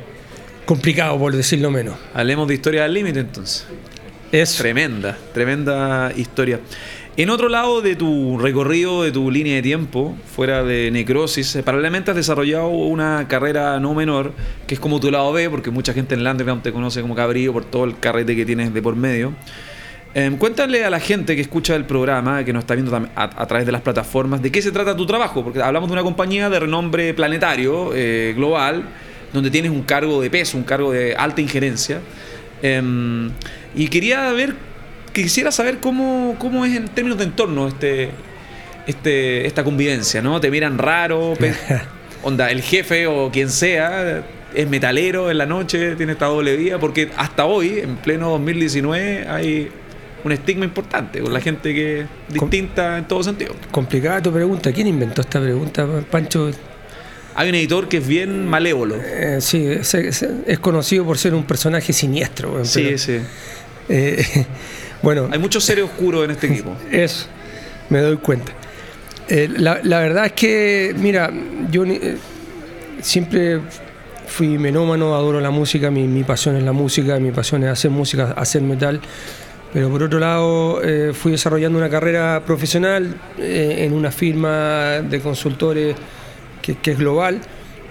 complicado 0.64 1.18
por 1.18 1.34
decirlo 1.34 1.70
menos. 1.70 1.96
Hablemos 2.14 2.48
de 2.48 2.54
historia 2.54 2.84
al 2.84 2.94
límite 2.94 3.20
entonces. 3.20 3.66
Es 4.30 4.56
Tremenda, 4.56 5.16
tremenda 5.32 6.12
historia. 6.14 6.60
En 7.16 7.30
otro 7.30 7.48
lado 7.48 7.80
de 7.80 7.96
tu 7.96 8.38
recorrido, 8.38 9.02
de 9.02 9.10
tu 9.10 9.30
línea 9.30 9.54
de 9.56 9.62
tiempo, 9.62 10.18
fuera 10.36 10.62
de 10.62 10.90
necrosis, 10.90 11.56
eh, 11.56 11.62
paralelamente 11.62 12.10
has 12.10 12.16
desarrollado 12.16 12.68
una 12.68 13.26
carrera 13.26 13.80
no 13.80 13.94
menor, 13.94 14.34
que 14.66 14.74
es 14.74 14.80
como 14.80 15.00
tu 15.00 15.10
lado 15.10 15.32
B, 15.32 15.48
porque 15.48 15.70
mucha 15.70 15.94
gente 15.94 16.14
en 16.14 16.20
el 16.20 16.26
underground 16.26 16.62
te 16.62 16.74
conoce 16.74 17.00
como 17.00 17.14
Cabrillo 17.14 17.54
por 17.54 17.64
todo 17.64 17.84
el 17.84 17.98
carrete 17.98 18.36
que 18.36 18.44
tienes 18.44 18.74
de 18.74 18.82
por 18.82 18.96
medio. 18.96 19.32
Em, 20.12 20.36
cuéntale 20.36 20.84
a 20.84 20.90
la 20.90 21.00
gente 21.00 21.34
que 21.34 21.40
escucha 21.40 21.74
el 21.74 21.86
programa, 21.86 22.44
que 22.44 22.52
nos 22.52 22.64
está 22.64 22.74
viendo 22.74 22.94
a 23.14 23.46
través 23.46 23.64
de 23.64 23.72
las 23.72 23.80
plataformas, 23.80 24.42
de 24.42 24.52
qué 24.52 24.60
se 24.60 24.72
trata 24.72 24.94
tu 24.94 25.06
trabajo, 25.06 25.42
porque 25.42 25.62
hablamos 25.62 25.88
de 25.88 25.94
una 25.94 26.02
compañía 26.02 26.50
de 26.50 26.60
renombre 26.60 27.14
planetario, 27.14 27.92
eh, 27.94 28.34
global, 28.36 28.84
donde 29.32 29.50
tienes 29.50 29.70
un 29.70 29.84
cargo 29.84 30.20
de 30.20 30.28
peso, 30.28 30.58
un 30.58 30.64
cargo 30.64 30.92
de 30.92 31.16
alta 31.16 31.40
injerencia. 31.40 32.00
Em, 32.60 33.30
y 33.74 33.88
quería 33.88 34.32
ver, 34.32 34.54
quisiera 35.12 35.50
saber 35.52 35.78
cómo, 35.78 36.36
cómo 36.38 36.64
es 36.64 36.76
en 36.76 36.88
términos 36.88 37.18
de 37.18 37.24
entorno 37.24 37.68
este, 37.68 38.10
este, 38.86 39.46
esta 39.46 39.64
convivencia, 39.64 40.22
¿no? 40.22 40.40
Te 40.40 40.50
miran 40.50 40.78
raro, 40.78 41.34
onda, 42.22 42.50
el 42.50 42.62
jefe 42.62 43.06
o 43.06 43.30
quien 43.30 43.50
sea 43.50 44.24
es 44.54 44.68
metalero 44.68 45.30
en 45.30 45.38
la 45.38 45.46
noche, 45.46 45.94
tiene 45.96 46.12
esta 46.12 46.26
doble 46.26 46.56
vida, 46.56 46.78
porque 46.78 47.10
hasta 47.16 47.44
hoy, 47.44 47.80
en 47.80 47.96
pleno 47.96 48.30
2019, 48.30 49.26
hay 49.28 49.68
un 50.24 50.32
estigma 50.32 50.64
importante 50.64 51.20
con 51.20 51.32
la 51.32 51.40
gente 51.40 51.74
que 51.74 52.00
es 52.00 52.06
distinta 52.28 52.98
en 52.98 53.06
todo 53.06 53.22
sentido. 53.22 53.54
complicada 53.70 54.22
tu 54.22 54.32
pregunta. 54.32 54.72
¿Quién 54.72 54.86
inventó 54.86 55.20
esta 55.20 55.40
pregunta, 55.40 55.86
Pancho? 56.10 56.50
Hay 57.38 57.48
un 57.50 57.54
editor 57.54 57.88
que 57.88 57.98
es 57.98 58.06
bien 58.06 58.46
malévolo. 58.48 58.96
Eh, 59.00 59.38
sí, 59.40 59.64
es, 59.64 59.94
es- 59.94 60.26
es 60.44 60.58
conocido 60.58 61.04
por 61.04 61.18
ser 61.18 61.34
un 61.34 61.44
personaje 61.44 61.92
siniestro. 61.92 62.64
Sí, 62.64 62.98
sí. 62.98 63.18
eh, 63.88 64.24
bueno, 65.02 65.28
Hay 65.30 65.38
muchos 65.38 65.62
seres 65.64 65.84
oscuros 65.84 66.24
en 66.24 66.32
este 66.32 66.46
equipo. 66.52 66.76
Eso, 66.90 67.26
me 67.90 68.00
doy 68.00 68.16
cuenta. 68.16 68.52
Eh, 69.28 69.48
la, 69.56 69.78
la 69.84 70.00
verdad 70.00 70.26
es 70.26 70.32
que, 70.32 70.94
mira, 70.98 71.30
yo 71.70 71.84
siempre 73.02 73.60
fui 74.26 74.58
menómano, 74.58 75.14
adoro 75.14 75.40
la 75.40 75.50
música, 75.50 75.90
mi, 75.92 76.08
mi 76.08 76.24
pasión 76.24 76.56
es 76.56 76.64
la 76.64 76.72
música, 76.72 77.18
mi 77.20 77.30
pasión 77.30 77.62
es 77.62 77.70
hacer 77.70 77.90
música, 77.92 78.32
hacer 78.36 78.62
metal. 78.62 79.00
Pero 79.72 79.90
por 79.90 80.02
otro 80.02 80.18
lado, 80.18 80.80
eh, 80.82 81.12
fui 81.14 81.30
desarrollando 81.32 81.78
una 81.78 81.90
carrera 81.90 82.42
profesional 82.44 83.14
eh, 83.38 83.76
en 83.86 83.92
una 83.92 84.10
firma 84.10 85.02
de 85.08 85.20
consultores 85.20 85.94
que, 86.76 86.90
es 86.92 86.98
global. 86.98 87.40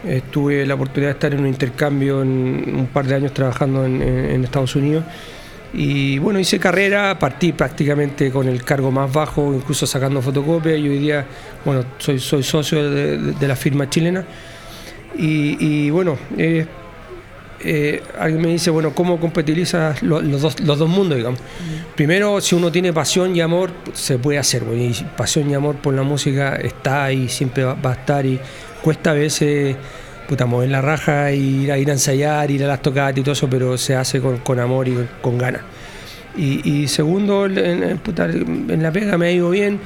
Eh, 0.05 0.21
tuve 0.29 0.65
la 0.65 0.75
oportunidad 0.75 1.09
de 1.09 1.13
estar 1.13 1.33
en 1.33 1.39
un 1.41 1.47
intercambio 1.47 2.21
en 2.21 2.75
un 2.75 2.87
par 2.93 3.05
de 3.07 3.15
años 3.15 3.33
trabajando 3.33 3.85
en, 3.85 4.01
en- 4.01 4.43
Estados 4.43 4.75
Unidos. 4.75 5.03
Y 5.73 6.17
bueno, 6.19 6.39
hice 6.39 6.59
carrera, 6.59 7.17
partí 7.19 7.51
prácticamente 7.51 8.31
con 8.31 8.47
el 8.47 8.63
cargo 8.63 8.91
más 8.91 9.11
bajo, 9.11 9.53
incluso 9.53 9.85
sacando 9.85 10.21
fotocopias. 10.21 10.77
Y 10.79 10.87
hoy 10.87 10.99
día, 10.99 11.25
bueno, 11.65 11.83
soy, 11.97 12.19
soy 12.19 12.43
socio 12.43 12.89
de, 12.89 13.47
la 13.47 13.55
firma 13.55 13.89
chilena. 13.89 14.23
Y, 15.17 15.57
y 15.59 15.89
bueno, 15.89 16.17
eh, 16.37 16.65
eh, 17.59 18.01
alguien 18.19 18.41
me 18.41 18.47
dice, 18.49 18.69
bueno, 18.69 18.93
¿cómo 18.93 19.19
compatibilizas 19.19 20.01
lo- 20.03 20.21
los, 20.21 20.41
dos, 20.41 20.59
los 20.59 20.77
dos 20.79 20.89
mundos, 20.89 21.17
digamos? 21.17 21.39
Primero, 21.95 22.39
si 22.41 22.55
uno 22.55 22.71
tiene 22.71 22.93
pasión 22.93 23.35
y 23.35 23.41
amor, 23.41 23.71
se 23.93 24.17
puede 24.19 24.37
hacer, 24.39 24.63
y 24.75 24.93
pasión 25.17 25.49
y 25.49 25.53
amor 25.55 25.75
por 25.77 25.93
la 25.93 26.03
música 26.03 26.55
está 26.55 27.05
ahí, 27.05 27.27
siempre 27.29 27.63
va, 27.63 27.73
va 27.73 27.91
a 27.91 27.93
estar 27.93 28.25
y 28.25 28.39
cuesta 28.81 29.11
a 29.11 29.13
veces, 29.13 29.75
puta, 30.27 30.45
mover 30.45 30.69
la 30.69 30.81
raja, 30.81 31.31
y 31.31 31.63
ir 31.63 31.71
a, 31.71 31.77
ir 31.77 31.89
a 31.89 31.93
ensayar, 31.93 32.51
ir 32.51 32.63
a 32.63 32.67
las 32.67 32.81
tocadas 32.81 33.17
y 33.17 33.21
todo 33.21 33.31
eso, 33.33 33.49
pero 33.49 33.77
se 33.77 33.95
hace 33.95 34.21
con, 34.21 34.37
con 34.39 34.59
amor 34.59 34.87
y 34.87 34.93
con, 34.93 35.09
con 35.21 35.37
ganas. 35.37 35.61
Y, 36.37 36.69
y 36.83 36.87
segundo, 36.87 37.47
en, 37.47 37.57
en- 37.83 37.97
puta, 37.97 38.25
en 38.25 38.83
la 38.83 38.91
pega 38.91 39.17
me 39.17 39.27
ha 39.27 39.31
ido 39.31 39.49
bien, 39.49 39.79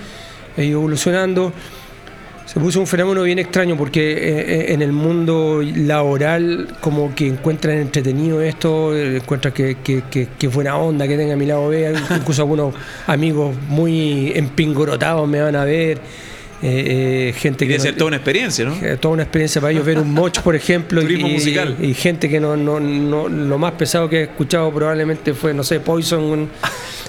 he 0.57 0.65
ido 0.65 0.79
evolucionando. 0.79 1.53
Se 2.51 2.59
puso 2.59 2.81
un 2.81 2.87
fenómeno 2.87 3.23
bien 3.23 3.39
extraño 3.39 3.77
porque 3.77 4.11
eh, 4.11 4.17
eh, 4.19 4.73
en 4.73 4.81
el 4.81 4.91
mundo 4.91 5.61
laboral 5.63 6.67
como 6.81 7.15
que 7.15 7.27
encuentran 7.27 7.77
entretenido 7.77 8.41
esto, 8.41 8.93
encuentran 8.97 9.53
que, 9.53 9.77
que, 9.81 10.03
que- 10.11 10.27
que 10.37 10.47
es 10.47 10.53
buena 10.53 10.75
onda, 10.75 11.07
que 11.07 11.15
tenga 11.15 11.33
a 11.35 11.37
mi 11.37 11.45
lado 11.45 11.69
B, 11.69 11.93
incluso 12.17 12.41
algunos 12.41 12.75
amigos 13.07 13.55
muy 13.69 14.33
empingorotados 14.35 15.29
me 15.29 15.39
van 15.41 15.55
a 15.55 15.63
ver, 15.63 15.99
eh, 16.61 17.29
eh, 17.29 17.33
gente 17.37 17.63
Y 17.63 17.69
que... 17.69 17.77
no- 17.77 17.83
ser 17.83 17.95
toda 17.95 18.07
una 18.09 18.17
experiencia, 18.17 18.65
¿no? 18.65 18.75
toda 18.99 19.13
una 19.13 19.23
experiencia 19.23 19.61
para 19.61 19.71
ellos 19.71 19.85
ver 19.85 19.97
un 19.99 20.13
moch, 20.13 20.39
por 20.41 20.53
ejemplo, 20.53 20.99
y, 21.01 21.05
Turismo 21.05 21.29
musical. 21.29 21.77
y 21.81 21.93
gente 21.93 22.27
que 22.27 22.41
no, 22.41 22.57
no, 22.57 22.81
no- 22.81 23.29
lo 23.29 23.57
más 23.59 23.71
pesado 23.73 24.09
que 24.09 24.17
he 24.19 24.23
escuchado 24.23 24.69
probablemente 24.73 25.33
fue, 25.33 25.53
no 25.53 25.63
sé, 25.63 25.79
Poison, 25.79 26.49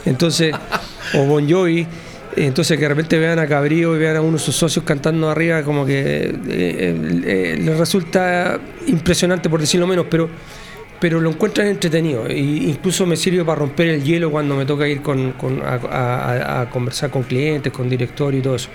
entonces, 0.07 0.55
o 1.15 1.25
Bon 1.25 1.51
Jovi, 1.51 1.85
entonces 2.37 2.77
que 2.77 2.83
de 2.83 2.89
repente 2.89 3.19
vean 3.19 3.39
a 3.39 3.47
Cabrío 3.47 3.95
y 3.97 3.99
vean 3.99 4.17
a 4.17 4.21
uno 4.21 4.33
de 4.39 4.39
sus 4.43 4.57
socios 4.57 4.85
cantando 4.85 5.29
arriba, 5.31 5.63
como 5.63 5.85
que 5.87 6.01
eh, 6.01 6.35
eh, 6.49 7.23
eh, 7.25 7.59
les 7.61 7.77
resulta 7.79 8.59
impresionante 8.87 9.49
por 9.51 9.61
decirlo 9.61 9.87
menos, 9.87 10.07
pero 10.11 10.29
pero 11.01 11.21
lo 11.21 11.31
encuentran 11.31 11.67
entretenido 11.67 12.31
incluso 12.31 13.05
me 13.07 13.17
sirve 13.17 13.45
para 13.45 13.59
romper 13.59 13.89
el 13.89 14.05
hielo 14.05 14.31
cuando 14.31 14.55
me 14.55 14.65
toca 14.65 14.87
ir 14.87 15.03
con, 15.03 15.33
con- 15.33 15.61
a, 15.61 15.75
a- 15.75 16.61
a 16.61 16.71
conversar 16.71 17.11
con 17.11 17.25
clientes, 17.25 17.73
con 17.73 17.89
director 17.89 18.33
y 18.35 18.41
todo 18.41 18.55
eso. 18.55 18.69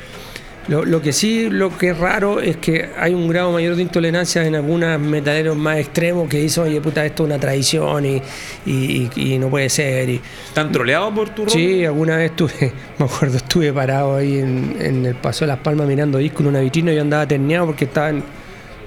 Lo, 0.68 0.84
lo 0.84 1.02
que 1.02 1.14
sí, 1.14 1.50
lo 1.50 1.78
que 1.78 1.92
es 1.92 1.98
raro 1.98 2.42
es 2.42 2.58
que 2.58 2.90
hay 3.00 3.14
un 3.14 3.30
grado 3.30 3.54
mayor 3.54 3.78
de 3.78 3.84
intolerancia 3.84 4.46
en 4.46 4.54
algunos 4.56 5.00
metaleros 5.00 5.56
más 5.56 5.78
extremos 5.78 6.28
que 6.28 6.40
dicen, 6.40 6.64
oye, 6.66 6.82
puta, 6.82 7.06
esto 7.06 7.24
es 7.24 7.28
una 7.30 7.40
tradición 7.40 8.06
y, 8.06 8.22
y- 8.66 9.38
no 9.40 9.50
puede 9.50 9.70
ser. 9.70 10.10
Y, 10.10 10.22
¿Están 10.50 10.72
troleados 10.74 11.14
por 11.14 11.30
tu 11.30 11.44
rol? 11.46 11.52
sí, 11.52 11.86
alguna 11.86 12.18
vez 12.18 12.32
estuve, 12.32 12.74
me 13.00 13.06
acuerdo, 13.06 13.38
estuve 13.38 13.72
parado 13.72 14.18
ahí 14.18 14.40
en, 14.40 14.76
en 14.80 15.06
el 15.06 15.16
Paso 15.16 15.46
de 15.46 15.48
las 15.48 15.60
Palmas 15.60 15.88
mirando 15.88 16.18
discos 16.18 16.42
en 16.42 16.48
una 16.48 16.60
vitrina 16.60 16.92
y 16.92 16.96
yo 16.96 17.02
andaba 17.02 17.26
terneado 17.26 17.68
porque 17.68 17.86
estaba 17.86 18.10
en- 18.10 18.24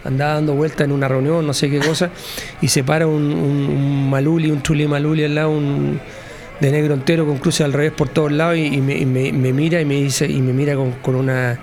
andaba 0.04 0.34
dando 0.34 0.52
vueltas 0.54 0.82
en 0.86 0.92
una 0.92 1.08
reunión, 1.08 1.46
no 1.46 1.54
sé 1.54 1.70
qué 1.70 1.78
cosa, 1.78 2.10
y 2.60 2.68
se 2.68 2.84
para 2.84 3.06
un, 3.06 3.22
un, 3.22 3.68
un 3.70 4.10
Maluli, 4.10 4.50
un 4.50 4.62
Trulli 4.62 4.86
Maluli 4.86 5.24
al 5.24 5.34
lado, 5.34 5.50
un 5.50 5.98
de 6.60 6.70
negro 6.70 6.92
entero 6.92 7.24
con 7.24 7.38
cruces 7.38 7.62
al 7.62 7.72
revés 7.72 7.92
por 7.92 8.10
todos 8.10 8.30
lados 8.32 8.58
y, 8.58 8.66
y 8.66 8.80
me, 8.82 8.98
y 8.98 9.06
me- 9.06 9.32
me 9.32 9.52
mira 9.54 9.80
y 9.80 9.86
me 9.86 9.94
dice, 9.94 10.26
y 10.26 10.42
me 10.42 10.52
mira 10.52 10.74
con, 10.74 10.92
con 11.02 11.14
una 11.14 11.58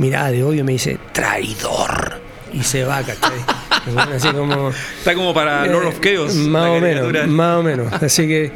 mirada 0.00 0.30
de 0.32 0.42
odio 0.42 0.64
me 0.64 0.72
dice, 0.72 0.98
traidor. 1.12 2.20
Y 2.52 2.62
se 2.64 2.84
va, 2.84 3.02
¿cachai? 3.02 3.38
Y 3.86 3.92
bueno, 3.94 4.12
Así 4.14 4.28
como. 4.28 4.68
Está 4.98 5.14
como 5.14 5.32
para 5.32 5.64
Lord 5.66 5.86
of 5.86 6.00
Chaos. 6.00 6.34
Eh, 6.36 6.38
Más 6.48 6.68
o 6.68 6.80
menos, 6.80 7.28
más 7.28 7.56
o 7.58 7.62
menos. 7.62 7.90
Así 7.94 8.26
que, 8.28 8.52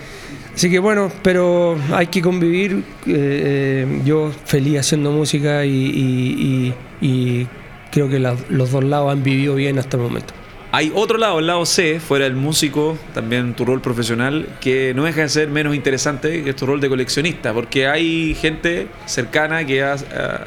así 0.55 0.69
que 0.71 0.79
bueno, 0.79 1.11
pero 1.23 1.79
hay 1.95 2.09
que 2.09 2.21
convivir. 2.21 2.73
eh, 3.07 3.85
eh, 3.87 4.03
yo 4.05 4.31
feliz 4.45 4.81
haciendo 4.81 5.11
música 5.13 5.65
y, 5.65 5.71
y- 5.71 6.75
y- 7.01 7.07
y 7.41 7.49
creo 7.91 8.09
que 8.11 8.19
la- 8.19 8.37
los 8.51 8.71
dos 8.73 8.85
lados 8.85 9.13
han 9.13 9.23
vivido 9.23 9.55
bien 9.55 9.79
hasta 9.79 9.97
el 9.97 10.03
momento. 10.03 10.35
Hay 10.77 10.91
otro 10.93 11.19
lado, 11.19 11.39
el 11.39 11.47
lado 11.47 11.65
C, 11.67 12.01
fuera 12.01 12.27
el 12.27 12.35
músico, 12.35 12.99
también 13.15 13.55
tu 13.55 13.65
rol 13.65 13.81
profesional, 13.81 14.49
que 14.61 14.93
no 14.97 15.05
deja 15.05 15.21
de 15.21 15.29
ser 15.29 15.49
menos 15.49 15.73
interesante 15.73 16.43
que 16.43 16.53
tu 16.53 16.67
rol 16.67 16.81
de 16.81 16.89
coleccionista, 16.89 17.53
porque 17.53 17.87
hay 17.87 18.35
gente 18.35 18.89
cercana 19.07 19.65
que 19.65 19.85
ha, 19.85 19.93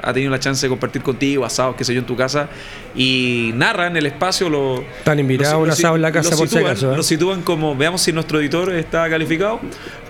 ha 0.03 0.11
tenido 0.13 0.29
la 0.29 0.39
chance 0.41 0.65
de 0.65 0.69
compartir 0.69 1.01
contigo, 1.01 1.45
asados, 1.45 1.77
qué 1.77 1.85
sé 1.85 1.93
yo, 1.93 2.01
en 2.01 2.05
tu 2.05 2.17
casa, 2.17 2.49
y 2.93 3.51
narran 3.55 3.95
el 3.95 4.05
espacio, 4.05 4.49
lo, 4.49 4.81
Están 4.97 5.17
invitados 5.19 5.53
a 5.53 5.57
un 5.59 5.67
lo- 5.67 5.73
asado 5.73 5.95
en 5.95 6.01
la 6.01 6.11
casa 6.11 6.31
por 6.35 6.39
si 6.49 6.55
sitúan- 6.55 6.71
acaso. 6.71 6.91
¿eh? 6.93 6.97
Lo 6.97 7.03
sitúan 7.03 7.41
como, 7.41 7.73
veamos 7.77 8.01
si 8.01 8.11
nuestro 8.11 8.41
editor 8.41 8.73
está 8.73 9.09
calificado, 9.09 9.61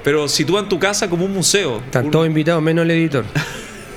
pero 0.03 0.27
sitúan 0.27 0.67
tu 0.67 0.79
casa 0.79 1.07
como 1.11 1.25
un 1.25 1.33
museo. 1.33 1.77
Están 1.85 2.05
Un- 2.05 2.11
todos 2.11 2.25
invitados, 2.25 2.63
menos 2.63 2.85
el 2.85 2.89
editor. 2.91 3.23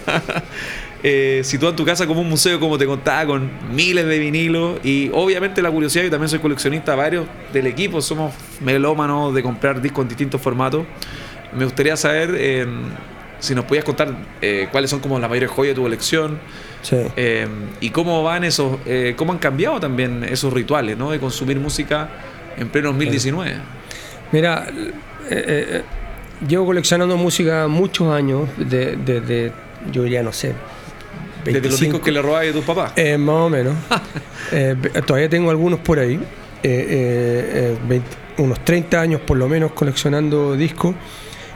eh, 1.02 1.40
sitúan 1.44 1.74
tu 1.76 1.84
casa 1.84 2.06
como 2.06 2.20
un 2.20 2.28
museo, 2.28 2.58
como 2.60 2.76
te 2.78 2.86
contaba, 2.86 3.26
con 3.26 3.50
miles 3.74 4.06
de 4.06 4.18
vinilos. 4.18 4.78
Y 4.84 5.10
obviamente 5.12 5.62
la 5.62 5.70
curiosidad, 5.70 6.04
yo 6.04 6.10
también 6.10 6.28
soy 6.28 6.38
coleccionista, 6.40 6.94
varios 6.94 7.26
del 7.52 7.66
equipo 7.66 8.00
somos 8.00 8.34
melómanos 8.60 9.34
de 9.34 9.42
comprar 9.42 9.80
discos 9.80 10.02
en 10.02 10.08
distintos 10.08 10.40
formatos. 10.40 10.84
Me 11.56 11.64
gustaría 11.64 11.96
saber 11.96 12.34
eh, 12.36 12.66
si 13.40 13.54
nos 13.54 13.64
podías 13.64 13.84
contar 13.84 14.14
eh, 14.42 14.68
cuáles 14.70 14.90
son 14.90 15.00
como 15.00 15.18
las 15.18 15.28
mayores 15.28 15.50
joyas 15.50 15.72
de 15.72 15.74
tu 15.76 15.82
colección 15.82 16.38
Sí. 16.82 16.96
eh, 17.16 17.46
y 17.80 17.90
cómo 17.90 18.22
van 18.22 18.42
esos, 18.44 18.78
eh, 18.86 19.12
cómo 19.16 19.32
han 19.32 19.38
cambiado 19.38 19.78
también 19.80 20.24
esos 20.24 20.50
rituales 20.52 20.96
¿no? 20.96 21.10
de 21.10 21.18
consumir 21.18 21.58
música 21.60 22.08
en 22.56 22.68
pleno 22.70 22.88
2019. 22.88 23.56
Mira, 24.32 24.66
eh, 25.28 25.82
llevo 26.48 26.64
coleccionando 26.66 27.16
música 27.18 27.66
muchos 27.68 28.12
años, 28.14 28.48
de, 28.56 28.96
de- 28.96 29.20
de- 29.20 29.52
yo 29.92 30.04
diría, 30.04 30.22
no 30.22 30.32
sé, 30.32 30.54
Desde 31.44 31.68
los 31.68 31.80
25, 31.80 31.84
discos 31.84 32.00
que 32.00 32.12
le 32.12 32.22
robabas 32.22 32.48
a 32.48 32.52
tus 32.52 32.64
papás. 32.64 32.92
Eh, 32.96 33.16
más 33.18 33.36
o 33.36 33.48
menos. 33.50 33.74
Eh, 34.52 34.74
todavía 35.06 35.28
tengo 35.28 35.48
algunos 35.50 35.78
por 35.78 36.00
ahí. 36.00 36.18
Eh, 36.64 37.76
20 37.86 38.06
unos 38.38 38.64
30 38.64 39.00
años 39.00 39.20
por 39.20 39.36
lo 39.36 39.48
menos 39.48 39.72
coleccionando 39.72 40.56
discos. 40.56 40.94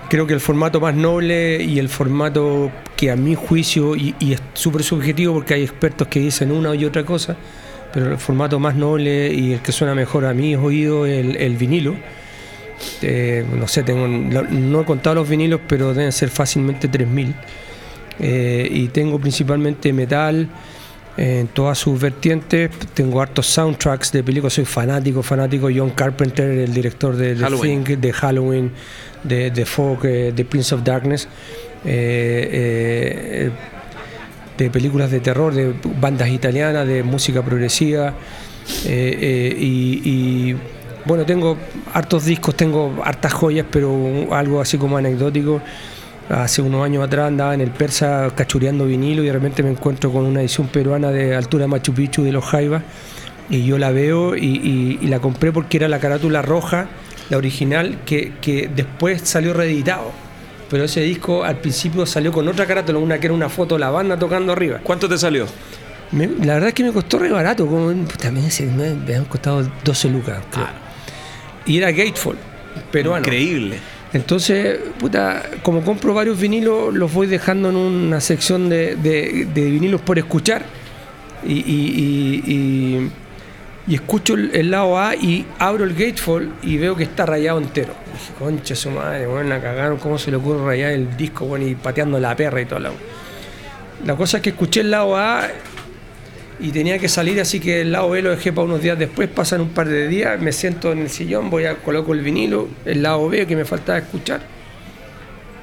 Creo 0.09 0.27
que 0.27 0.35
el 0.35 0.41
formato 0.41 0.81
más 0.81 0.95
noble 0.95 1.63
y 1.63 1.79
el 1.79 1.89
formato 1.89 2.71
que 2.95 3.11
a 3.11 3.17
mi 3.17 3.35
juicio, 3.35 3.97
y, 3.97 4.15
y 4.21 4.35
es 4.35 4.43
súper 4.53 4.83
subjetivo 4.85 5.35
porque 5.35 5.55
hay 5.55 5.63
expertos 5.63 6.07
que 6.09 6.21
dicen 6.21 6.53
una 6.53 6.75
y 6.75 6.85
otra 6.85 7.05
cosa, 7.05 7.37
pero 7.93 8.13
el 8.13 8.19
formato 8.19 8.61
más 8.61 8.77
noble 8.77 9.33
y 9.33 9.55
el 9.55 9.61
que 9.61 9.73
suena 9.73 9.95
mejor 9.95 10.27
a 10.27 10.35
mis 10.35 10.57
oídos 10.57 11.09
es 11.09 11.25
el, 11.25 11.37
el 11.37 11.57
vinilo. 11.57 11.97
eh, 13.03 13.45
no 13.59 13.67
sé, 13.67 13.83
tengo, 13.83 14.07
no 14.07 14.81
he 14.83 14.85
contado 14.85 15.17
los 15.17 15.29
vinilos, 15.29 15.61
pero 15.67 15.95
deben 15.95 16.13
ser 16.13 16.29
fácilmente 16.29 16.89
3.000. 16.89 17.35
Eh, 18.19 18.69
y 18.71 18.89
tengo 18.89 19.19
principalmente 19.19 19.93
metal 19.93 20.49
en 21.17 21.49
todas 21.49 21.79
sus 21.79 22.01
vertientes. 22.01 22.71
Tengo 22.95 23.21
hartos 23.21 23.47
soundtracks 23.47 24.13
de 24.13 24.23
películas, 24.23 24.55
soy 24.55 24.65
fanático, 24.65 25.23
fanático. 25.23 25.69
John 25.75 25.91
Carpenter, 25.91 26.49
el 26.51 26.73
director 26.73 27.17
de 27.17 27.35
The 27.35 27.47
Thing, 27.61 27.85
de 28.01 28.13
Halloween, 28.13 28.73
de, 29.23 29.51
de 29.51 29.67
Folk, 29.67 30.03
de 30.03 30.45
Prince 30.45 30.75
of 30.75 30.83
Darkness. 30.83 31.29
de 31.85 33.51
películas 34.71 35.11
de 35.11 35.21
terror, 35.21 35.53
de 35.53 35.75
bandas 36.01 36.29
italianas, 36.29 36.87
de 36.87 37.03
música 37.03 37.43
progresiva. 37.43 38.15
y 38.87 40.55
bueno, 41.07 41.27
tengo 41.27 41.59
hartos 41.93 42.25
discos, 42.25 42.55
tengo 42.55 43.03
hartas 43.05 43.33
joyas, 43.33 43.67
pero 43.71 44.29
algo 44.33 44.61
así 44.61 44.79
como 44.79 44.97
anecdótico. 44.97 45.61
Hace 46.29 46.63
unos 46.63 46.85
años 46.85 47.05
atrás 47.05 47.29
andaba 47.29 47.55
en 47.55 47.61
el 47.61 47.71
Persa 47.71 48.31
cachureando 48.35 48.87
vinilo 48.87 49.23
y 49.23 49.27
de 49.27 49.33
repente 49.33 49.63
me 49.63 49.71
encuentro 49.71 50.11
con 50.11 50.25
una 50.25 50.41
edición 50.41 50.69
peruana 50.69 51.11
de 51.11 51.37
altura 51.37 51.67
Machu 51.67 51.93
Picchu 51.93 52.23
de 52.23 52.33
los 52.33 52.45
Jaivas 52.45 52.83
y 53.51 53.65
yo 53.67 53.77
la 53.77 53.91
veo 53.91 54.35
y, 54.35 54.99
la 55.03 55.21
compré 55.21 55.53
porque 55.53 55.77
era 55.77 55.89
la 55.89 55.99
carátula 55.99 56.41
roja, 56.43 56.89
la 57.29 57.37
original, 57.37 57.99
que, 58.07 58.71
después 58.75 59.23
salió 59.23 59.53
reeditado. 59.53 60.13
Pero 60.71 60.85
ese 60.85 61.03
disco 61.03 61.45
al 61.45 61.59
principio 61.59 62.07
salió 62.07 62.33
con 62.33 62.49
otra 62.49 62.67
carátula, 62.67 62.99
una 62.99 63.19
que 63.19 63.27
era 63.27 63.35
una 63.35 63.51
foto 63.51 63.75
de 63.75 63.81
la 63.81 63.91
banda 63.91 64.19
tocando 64.19 64.53
arriba. 64.53 64.81
¿Cuánto 64.83 65.09
te 65.09 65.19
salió? 65.19 65.47
la 66.13 66.55
verdad 66.55 66.69
es 66.69 66.75
que 66.75 66.85
me 66.85 66.93
costó 66.93 67.19
re 67.19 67.31
barato, 67.31 67.67
como, 67.67 67.93
también 68.19 68.49
me, 68.77 68.95
me, 68.95 69.17
han 69.17 69.25
costado 69.25 69.69
12 69.85 70.09
lucas. 70.11 70.39
Y 71.67 71.79
era 71.79 71.91
Gateful, 71.91 72.37
peruano. 72.91 73.27
Increíble. 73.27 73.79
Entonces, 74.15 74.79
puta, 75.01 75.43
como 75.65 75.85
compro 75.85 76.15
varios 76.15 76.39
vinilos, 76.39 76.95
los 76.95 77.13
voy 77.13 77.27
dejando 77.27 77.71
en 77.71 77.77
una 77.77 78.21
sección 78.21 78.69
de, 78.69 78.97
vinilos 79.55 80.01
por 80.01 80.19
escuchar. 80.19 80.65
Y, 81.45 83.11
escucho 83.91 84.35
el, 84.35 84.71
lado 84.71 84.99
A 84.99 85.15
y 85.17 85.45
abro 85.59 85.85
el 85.85 85.95
Gateful 85.95 86.55
y 86.63 86.79
veo 86.79 86.97
que 86.97 87.03
está 87.03 87.27
rayado 87.27 87.59
entero. 87.59 87.93
dije, 88.13 88.33
concha 88.39 88.77
su 88.77 88.91
madre, 88.91 89.27
bueno, 89.27 89.49
la 89.49 89.61
cagaron, 89.61 89.99
¿cómo 89.99 90.17
se 90.17 90.31
le 90.31 90.37
ocurre 90.37 90.65
rayar 90.65 90.93
el 90.93 91.17
disco, 91.17 91.45
bueno, 91.47 91.67
y 91.67 91.75
pateando 91.75 92.19
la 92.21 92.37
perra 92.37 92.61
y 92.61 92.67
todo 92.67 92.79
lo 92.79 92.93
La 94.07 94.15
cosa 94.15 94.37
es 94.37 94.43
que 94.45 94.51
escuché 94.51 94.81
el 94.81 94.93
lado 94.93 95.17
A 95.17 95.49
y 96.61 96.71
tenía 96.71 96.99
que 96.99 97.09
salir, 97.09 97.41
así 97.41 97.61
que 97.61 97.81
el 97.81 97.93
lado 97.93 98.11
B 98.11 98.23
lo 98.23 98.31
dejé 98.31 98.53
para 98.53 98.67
unos 98.67 98.81
días 98.81 98.99
después, 98.99 99.29
pasan 99.29 99.61
un 99.61 99.71
par 99.71 99.89
de 99.89 100.09
días, 100.09 100.41
me 100.41 100.53
siento 100.53 100.93
en 100.93 101.01
el 101.01 101.11
sillón, 101.11 101.51
voy 101.51 101.65
a 101.65 101.77
coloco 101.77 102.13
el 102.13 102.21
vinilo, 102.21 102.69
el 102.85 103.03
lado 103.03 103.29
B 103.29 103.47
que 103.47 103.57
me 103.57 103.65
faltaba 103.65 103.99
escuchar, 103.99 104.41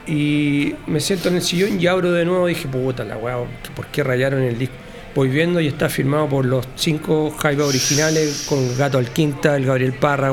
y 0.07 0.75
me 0.87 0.99
siento 0.99 1.29
en 1.29 1.35
el 1.35 1.41
sillón 1.41 1.79
y 1.79 1.87
abro 1.87 2.11
de 2.11 2.25
nuevo, 2.25 2.47
dije, 2.47 2.67
puta 2.67 3.03
la 3.03 3.17
weá, 3.17 3.37
¿por 3.75 3.87
qué 3.87 4.03
rayaron 4.03 4.41
el 4.41 4.57
disco? 4.57 4.75
Voy 5.13 5.29
viendo 5.29 5.59
y 5.59 5.67
está 5.67 5.89
firmado 5.89 6.27
por 6.29 6.45
los 6.45 6.67
cinco 6.75 7.31
Jaiba 7.31 7.65
originales, 7.65 8.45
con 8.47 8.77
Gato 8.77 8.97
Alquinta, 8.97 9.55
el 9.57 9.65
Gabriel 9.65 9.93
Parra, 9.93 10.31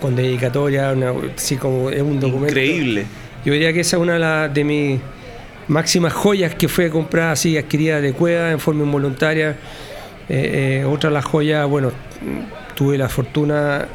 con 0.00 0.14
dedicatoria, 0.14 0.94
así 1.34 1.56
como 1.56 1.90
es 1.90 2.02
un 2.02 2.20
documento. 2.20 2.48
Increíble. 2.48 3.06
Yo 3.44 3.52
diría 3.52 3.72
que 3.72 3.80
esa 3.80 3.96
es 3.96 4.02
una 4.02 4.48
de 4.48 4.64
mis 4.64 5.00
máximas 5.68 6.12
joyas 6.12 6.54
que 6.54 6.68
fue 6.68 6.90
comprada 6.90 7.32
así, 7.32 7.56
adquirida 7.56 8.00
de 8.00 8.12
cueva 8.12 8.50
en 8.50 8.60
forma 8.60 8.84
involuntaria. 8.84 9.56
Eh, 10.28 10.80
eh, 10.80 10.84
otra 10.84 11.10
de 11.10 11.14
las 11.14 11.24
joyas, 11.24 11.68
bueno, 11.68 11.92
tuve 12.74 12.96
la 12.96 13.08
fortuna 13.08 13.86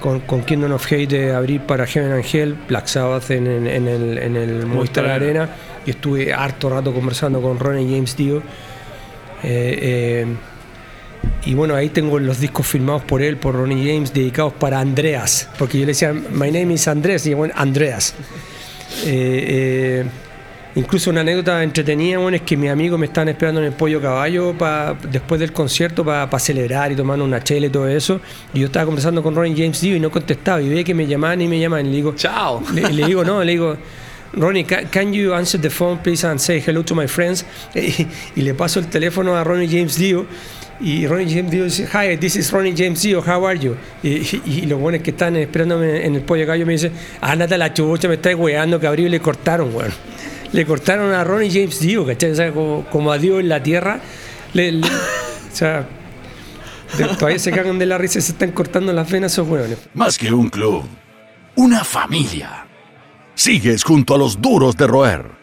con, 0.00 0.20
con, 0.20 0.42
Kingdom 0.44 0.72
of 0.72 0.86
Hate 0.86 1.08
de 1.08 1.34
abrir 1.34 1.62
para 1.62 1.86
Heaven 1.86 2.12
Angel, 2.12 2.56
Black 2.68 2.86
Sabbath 2.86 3.30
en, 3.30 3.46
en, 3.46 3.88
el, 3.88 4.18
en 4.18 4.36
el 4.36 4.66
Movistar 4.66 5.06
Arena 5.06 5.48
y 5.84 5.90
estuve 5.90 6.32
harto 6.32 6.70
rato 6.70 6.92
conversando 6.92 7.42
con 7.42 7.58
Ronnie 7.58 7.92
James 7.92 8.16
Dio. 8.16 8.42
Eh, 9.42 10.26
y 11.44 11.54
bueno, 11.54 11.74
ahí 11.74 11.88
tengo 11.88 12.18
los 12.20 12.40
discos 12.40 12.66
firmados 12.66 13.02
por 13.02 13.22
él, 13.22 13.36
por 13.36 13.54
Ronnie 13.54 13.92
James, 13.92 14.12
dedicados 14.12 14.52
para 14.52 14.78
Andreas, 14.78 15.48
porque 15.58 15.78
yo 15.78 15.82
le 15.82 15.88
decía, 15.88 16.12
My 16.12 16.50
name 16.50 16.74
is 16.74 16.86
Andrés, 16.86 17.26
y 17.26 17.34
bueno, 17.34 17.54
Andreas. 17.56 18.14
Incluso 20.78 21.10
una 21.10 21.22
anécdota 21.22 21.60
entretenida, 21.64 22.18
bueno, 22.18 22.36
es 22.36 22.42
que 22.42 22.56
mis 22.56 22.70
amigos 22.70 23.00
me 23.00 23.06
estaban 23.06 23.28
esperando 23.28 23.60
en 23.60 23.66
el 23.66 23.72
Pollo 23.72 24.00
Caballo 24.00 24.56
pa, 24.56 24.96
después 25.10 25.40
del 25.40 25.52
concierto 25.52 26.04
para 26.04 26.38
celebrar 26.38 26.92
y 26.92 26.94
tomar 26.94 27.20
una 27.20 27.42
chela 27.42 27.66
y 27.66 27.70
todo 27.70 27.88
eso. 27.88 28.20
Y 28.54 28.60
yo 28.60 28.66
estaba 28.66 28.86
conversando 28.86 29.20
con 29.20 29.34
Ronnie 29.34 29.56
James 29.56 29.80
Dio 29.80 29.96
y 29.96 30.00
no 30.00 30.08
contestaba. 30.08 30.62
Y 30.62 30.68
veía 30.68 30.84
que 30.84 30.94
me 30.94 31.04
llamaban 31.04 31.42
y 31.42 31.48
me 31.48 31.58
llamaban. 31.58 31.86
Y 31.86 31.88
le 31.88 31.96
digo, 31.96 32.14
chao. 32.14 32.62
Le, 32.72 32.92
le 32.92 33.06
digo, 33.06 33.24
no, 33.24 33.42
le 33.42 33.50
digo, 33.50 33.76
Ronnie, 34.34 34.62
can, 34.62 35.12
you 35.12 35.34
answer 35.34 35.58
the 35.60 35.68
phone, 35.68 35.98
please, 35.98 36.22
and 36.22 36.40
say 36.40 36.60
hello 36.60 36.84
to 36.84 36.94
my 36.94 37.08
friends? 37.08 37.44
Y, 37.74 38.42
le 38.42 38.54
paso 38.54 38.78
el 38.78 38.86
teléfono 38.86 39.36
a 39.36 39.42
Ronnie 39.42 39.66
James 39.66 39.96
Dio. 39.96 40.26
Y 40.80 41.08
Ronnie 41.08 41.28
James 41.28 41.50
Dio 41.50 41.64
dice, 41.64 41.88
hi, 41.92 42.16
this 42.16 42.36
is 42.36 42.52
Ronnie 42.52 42.76
James 42.76 43.02
Dio, 43.02 43.20
how 43.20 43.44
are 43.44 43.58
you? 43.58 43.74
Y, 44.04 44.64
los 44.66 44.78
buenos 44.78 45.02
que 45.02 45.10
están 45.10 45.34
esperándome 45.34 46.06
en 46.06 46.14
el 46.14 46.22
pollo 46.22 46.46
caballo 46.46 46.64
me 46.64 46.74
dicen, 46.74 46.92
ándate 47.20 47.58
la 47.58 47.74
chucha, 47.74 48.06
me 48.06 48.14
está 48.14 48.36
weando, 48.36 48.78
cabrón, 48.78 49.06
y 49.06 49.08
le 49.08 49.18
cortaron, 49.18 49.74
weón 49.74 49.90
le 50.52 50.66
cortaron 50.66 51.12
a 51.12 51.24
Ronnie 51.24 51.50
James 51.50 51.80
Dio, 51.80 52.06
¿cachai? 52.06 52.30
O 52.32 52.34
sea, 52.34 52.52
como, 52.52 53.12
a 53.12 53.18
Dios 53.18 53.40
en 53.40 53.48
la 53.48 53.62
tierra. 53.62 54.00
o 54.54 55.56
sea, 55.56 55.88
todavía 57.18 57.38
se 57.38 57.50
cagan 57.50 57.78
de 57.78 57.86
la 57.86 57.98
risa 57.98 58.18
y 58.18 58.22
se 58.22 58.32
están 58.32 58.52
cortando 58.52 58.92
las 58.92 59.10
venas 59.10 59.32
esos 59.32 59.48
hueones. 59.48 59.78
Más 59.94 60.18
que 60.18 60.32
un 60.32 60.48
club, 60.48 60.84
una 61.56 61.84
familia. 61.84 62.66
Sigues 63.34 63.84
junto 63.84 64.14
a 64.14 64.18
los 64.18 64.40
duros 64.40 64.76
de 64.76 64.86
roer. 64.86 65.37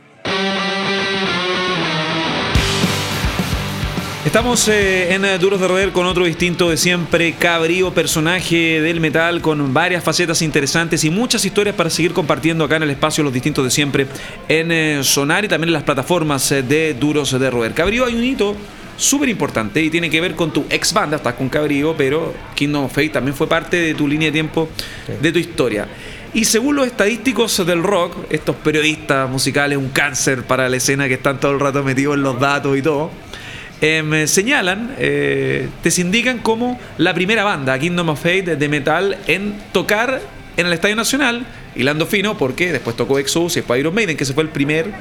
Estamos 4.25 4.67
eh, 4.69 5.13
en 5.13 5.23
eh, 5.23 5.37
Duros 5.37 5.61
de 5.61 5.67
Roer 5.67 5.91
con 5.91 6.07
otro 6.07 6.25
distinto 6.25 6.71
de 6.71 6.77
siempre, 6.77 7.33
Cabrío, 7.33 7.93
personaje 7.93 8.81
del 8.81 8.99
metal 8.99 9.39
con 9.39 9.71
varias 9.71 10.03
facetas 10.03 10.41
interesantes 10.41 11.03
y 11.03 11.11
muchas 11.11 11.45
historias 11.45 11.75
para 11.75 11.91
seguir 11.91 12.11
compartiendo 12.11 12.63
acá 12.63 12.77
en 12.77 12.83
el 12.83 12.89
espacio 12.89 13.23
Los 13.23 13.31
Distintos 13.31 13.63
de 13.63 13.69
Siempre 13.69 14.07
en 14.49 14.71
eh, 14.71 15.03
Sonar 15.03 15.45
y 15.45 15.47
también 15.47 15.69
en 15.69 15.73
las 15.73 15.83
plataformas 15.83 16.49
de 16.49 16.95
Duros 16.95 17.39
de 17.39 17.51
Roer. 17.51 17.75
Cabrío 17.75 18.03
hay 18.03 18.15
un 18.15 18.23
hito 18.23 18.55
súper 18.97 19.29
importante 19.29 19.79
y 19.83 19.91
tiene 19.91 20.09
que 20.09 20.19
ver 20.19 20.33
con 20.33 20.51
tu 20.51 20.65
ex 20.71 20.91
banda, 20.91 21.17
estás 21.17 21.35
con 21.35 21.47
Cabrío, 21.47 21.93
pero 21.95 22.33
Kingdom 22.55 22.85
of 22.85 22.93
Fate 22.93 23.09
también 23.09 23.35
fue 23.35 23.47
parte 23.47 23.77
de 23.77 23.93
tu 23.93 24.07
línea 24.07 24.29
de 24.29 24.33
tiempo, 24.33 24.69
de 25.21 25.31
tu 25.31 25.37
historia. 25.37 25.87
Y 26.33 26.45
según 26.45 26.75
los 26.75 26.87
estadísticos 26.87 27.63
del 27.63 27.83
rock, 27.83 28.25
estos 28.31 28.55
periodistas 28.55 29.29
musicales, 29.29 29.77
un 29.77 29.89
cáncer 29.89 30.43
para 30.43 30.67
la 30.67 30.77
escena 30.77 31.07
que 31.07 31.13
están 31.13 31.39
todo 31.39 31.51
el 31.51 31.59
rato 31.59 31.83
metidos 31.83 32.15
en 32.15 32.23
los 32.23 32.39
datos 32.39 32.75
y 32.75 32.81
todo, 32.81 33.11
eh, 33.87 34.27
señalan, 34.27 34.95
eh, 34.97 35.69
te 35.83 36.01
indican 36.01 36.39
como 36.39 36.79
la 36.97 37.13
primera 37.13 37.43
banda, 37.43 37.77
Kingdom 37.77 38.09
of 38.09 38.19
Fate, 38.19 38.55
de 38.55 38.69
metal 38.69 39.17
en 39.27 39.55
tocar 39.71 40.21
en 40.57 40.65
el 40.65 40.73
Estadio 40.73 40.95
Nacional, 40.95 41.45
hilando 41.75 42.05
fino, 42.05 42.37
porque 42.37 42.71
después 42.71 42.95
tocó 42.95 43.19
Exodus 43.19 43.57
y 43.57 43.63
Iron 43.77 43.93
Maiden, 43.93 44.17
que 44.17 44.23
ese 44.23 44.33
fue 44.33 44.43
el 44.43 44.49
primer 44.49 44.91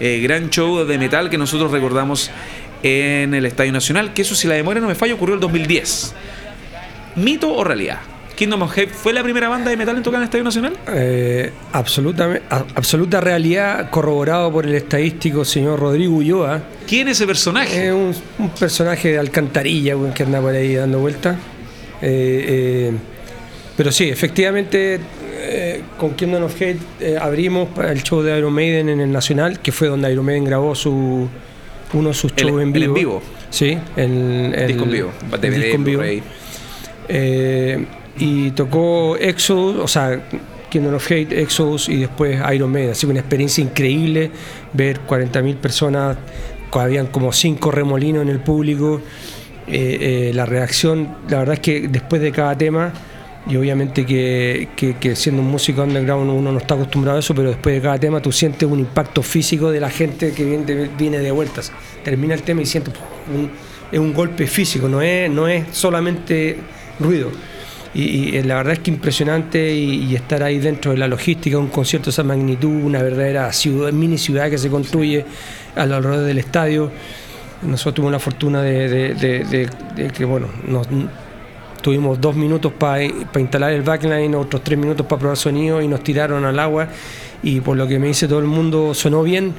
eh, 0.00 0.20
gran 0.22 0.50
show 0.50 0.84
de 0.84 0.98
metal 0.98 1.30
que 1.30 1.38
nosotros 1.38 1.70
recordamos 1.70 2.30
en 2.82 3.34
el 3.34 3.46
Estadio 3.46 3.72
Nacional, 3.72 4.12
que 4.12 4.22
eso 4.22 4.34
si 4.34 4.48
la 4.48 4.54
memoria 4.54 4.80
no 4.80 4.88
me 4.88 4.96
falla 4.96 5.14
ocurrió 5.14 5.34
en 5.34 5.38
el 5.38 5.42
2010. 5.42 6.14
¿Mito 7.16 7.54
o 7.54 7.62
realidad? 7.62 8.00
Kingdom 8.42 8.62
of 8.62 8.76
Hate 8.76 8.88
fue 8.88 9.12
la 9.12 9.22
primera 9.22 9.48
banda 9.48 9.70
de 9.70 9.76
metal 9.76 9.96
en 9.96 10.02
tocar 10.02 10.16
en 10.16 10.22
el 10.22 10.24
Estadio 10.24 10.42
Nacional? 10.42 10.72
Eh, 10.88 11.52
absolutamente, 11.70 12.44
absoluta 12.50 13.20
realidad, 13.20 13.88
corroborado 13.88 14.50
por 14.50 14.66
el 14.66 14.74
estadístico 14.74 15.44
señor 15.44 15.78
Rodrigo 15.78 16.16
Ulloa. 16.16 16.60
¿Quién 16.88 17.06
es 17.06 17.18
ese 17.18 17.26
personaje? 17.28 17.86
Es 17.86 17.92
un, 17.94 18.50
personaje 18.58 19.12
de 19.12 19.18
alcantarilla 19.20 19.94
que 20.12 20.24
anda 20.24 20.40
por 20.40 20.52
ahí 20.56 20.74
dando 20.74 20.98
vueltas. 20.98 21.36
Eh, 22.00 22.90
eh, 22.90 22.92
pero 23.76 23.92
sí, 23.92 24.08
efectivamente, 24.08 24.98
con 25.96 26.14
Kingdom 26.14 26.42
of 26.42 26.60
Hate 26.60 27.16
abrimos 27.20 27.68
el 27.78 28.02
show 28.02 28.22
de 28.22 28.36
Iron 28.36 28.52
Maiden 28.52 28.88
en 28.88 29.02
el 29.02 29.12
Nacional, 29.12 29.60
que 29.60 29.70
fue 29.70 29.86
donde 29.86 30.10
Iron 30.10 30.26
Maiden 30.26 30.46
grabó 30.46 30.74
su 30.74 31.28
uno 31.92 32.08
de 32.08 32.14
sus 32.14 32.34
shows 32.34 32.60
en 32.60 32.72
vivo. 32.72 32.86
en 32.86 32.94
vivo. 32.94 33.22
Sí, 33.50 33.78
el, 33.94 34.52
el 34.52 34.66
disco 34.66 34.82
en 34.82 34.90
vivo. 34.90 35.12
El 35.40 35.54
disco 35.54 35.76
en 35.76 35.84
vivo 35.84 36.02
y 38.18 38.50
tocó 38.52 39.16
Exodus, 39.16 39.76
o 39.82 39.88
sea, 39.88 40.20
Kingdom 40.70 40.94
of 40.94 41.10
Hate, 41.10 41.32
Exodus 41.32 41.88
y 41.88 41.98
después 41.98 42.40
Iron 42.54 42.72
Maiden. 42.72 42.92
Así 42.92 43.06
que 43.06 43.10
una 43.10 43.20
experiencia 43.20 43.62
increíble 43.62 44.30
ver 44.72 45.00
40.000 45.06 45.56
personas, 45.56 46.16
habían 46.72 47.08
como 47.08 47.32
cinco 47.32 47.70
remolinos 47.70 48.22
en 48.22 48.30
el 48.30 48.40
público. 48.40 49.02
Eh, 49.66 50.28
eh, 50.28 50.32
la 50.34 50.46
reacción, 50.46 51.16
la 51.28 51.38
verdad 51.40 51.54
es 51.54 51.60
que 51.60 51.88
después 51.88 52.20
de 52.22 52.32
cada 52.32 52.56
tema, 52.56 52.92
y 53.46 53.56
obviamente 53.56 54.06
que, 54.06 54.68
siendo 55.14 55.42
un 55.42 55.50
músico 55.50 55.82
underground 55.82 56.30
uno 56.30 56.52
no 56.52 56.58
está 56.58 56.74
acostumbrado 56.74 57.18
a 57.18 57.20
eso, 57.20 57.34
pero 57.34 57.50
después 57.50 57.74
de 57.74 57.82
cada 57.82 57.98
tema 57.98 58.22
tú 58.22 58.32
sientes 58.32 58.68
un 58.68 58.78
impacto 58.78 59.22
físico 59.22 59.70
de 59.70 59.80
la 59.80 59.90
gente 59.90 60.32
que 60.32 60.44
viene, 60.98 61.18
de 61.18 61.30
vueltas. 61.30 61.70
Termina 62.02 62.34
el 62.34 62.42
tema 62.42 62.62
y 62.62 62.66
sientes 62.66 62.94
un, 63.32 63.50
un 64.00 64.14
golpe 64.14 64.46
físico, 64.46 64.88
no 64.88 65.02
es, 65.02 65.30
no 65.30 65.48
es 65.48 65.66
solamente 65.72 66.56
ruido. 66.98 67.30
Y, 67.94 68.40
la 68.42 68.56
verdad 68.56 68.74
es 68.74 68.78
que 68.78 68.90
impresionante 68.90 69.74
y, 69.74 70.14
estar 70.14 70.42
ahí 70.42 70.58
dentro 70.58 70.92
de 70.92 70.98
la 70.98 71.08
logística, 71.08 71.58
un 71.58 71.68
concierto 71.68 72.06
de 72.06 72.10
esa 72.12 72.22
magnitud, 72.22 72.84
una 72.84 73.02
verdadera 73.02 73.52
ciudad, 73.52 73.92
mini 73.92 74.16
ciudad 74.16 74.48
que 74.48 74.58
se 74.58 74.70
construye 74.70 75.24
alrededor 75.76 76.20
del 76.20 76.38
estadio. 76.38 76.90
Nosotros 77.62 77.94
tuvimos 77.94 78.12
la 78.12 78.18
fortuna 78.18 78.62
de, 78.62 79.68
que, 80.14 80.24
bueno, 80.24 80.48
tuvimos 81.82 82.20
dos 82.20 82.34
minutos 82.34 82.72
para 82.72 83.02
instalar 83.02 83.72
el 83.72 83.82
backline, 83.82 84.34
otros 84.36 84.64
tres 84.64 84.78
minutos 84.78 85.06
para 85.06 85.20
probar 85.20 85.36
sonido 85.36 85.82
y 85.82 85.88
nos 85.88 86.02
tiraron 86.02 86.44
al 86.44 86.58
agua 86.58 86.88
y 87.42 87.60
por 87.60 87.76
lo 87.76 87.86
que 87.86 87.98
me 87.98 88.08
dice 88.08 88.26
todo 88.26 88.38
el 88.38 88.46
mundo 88.46 88.94
sonó 88.94 89.22
bien. 89.22 89.52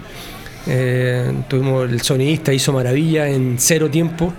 Eh, 0.65 1.31
tuvimos 1.49 1.89
el 1.89 2.01
sonidista 2.01 2.53
hizo 2.53 2.71
maravilla 2.71 3.27
en 3.27 3.55
cero 3.59 3.89
tiempo 3.89 4.33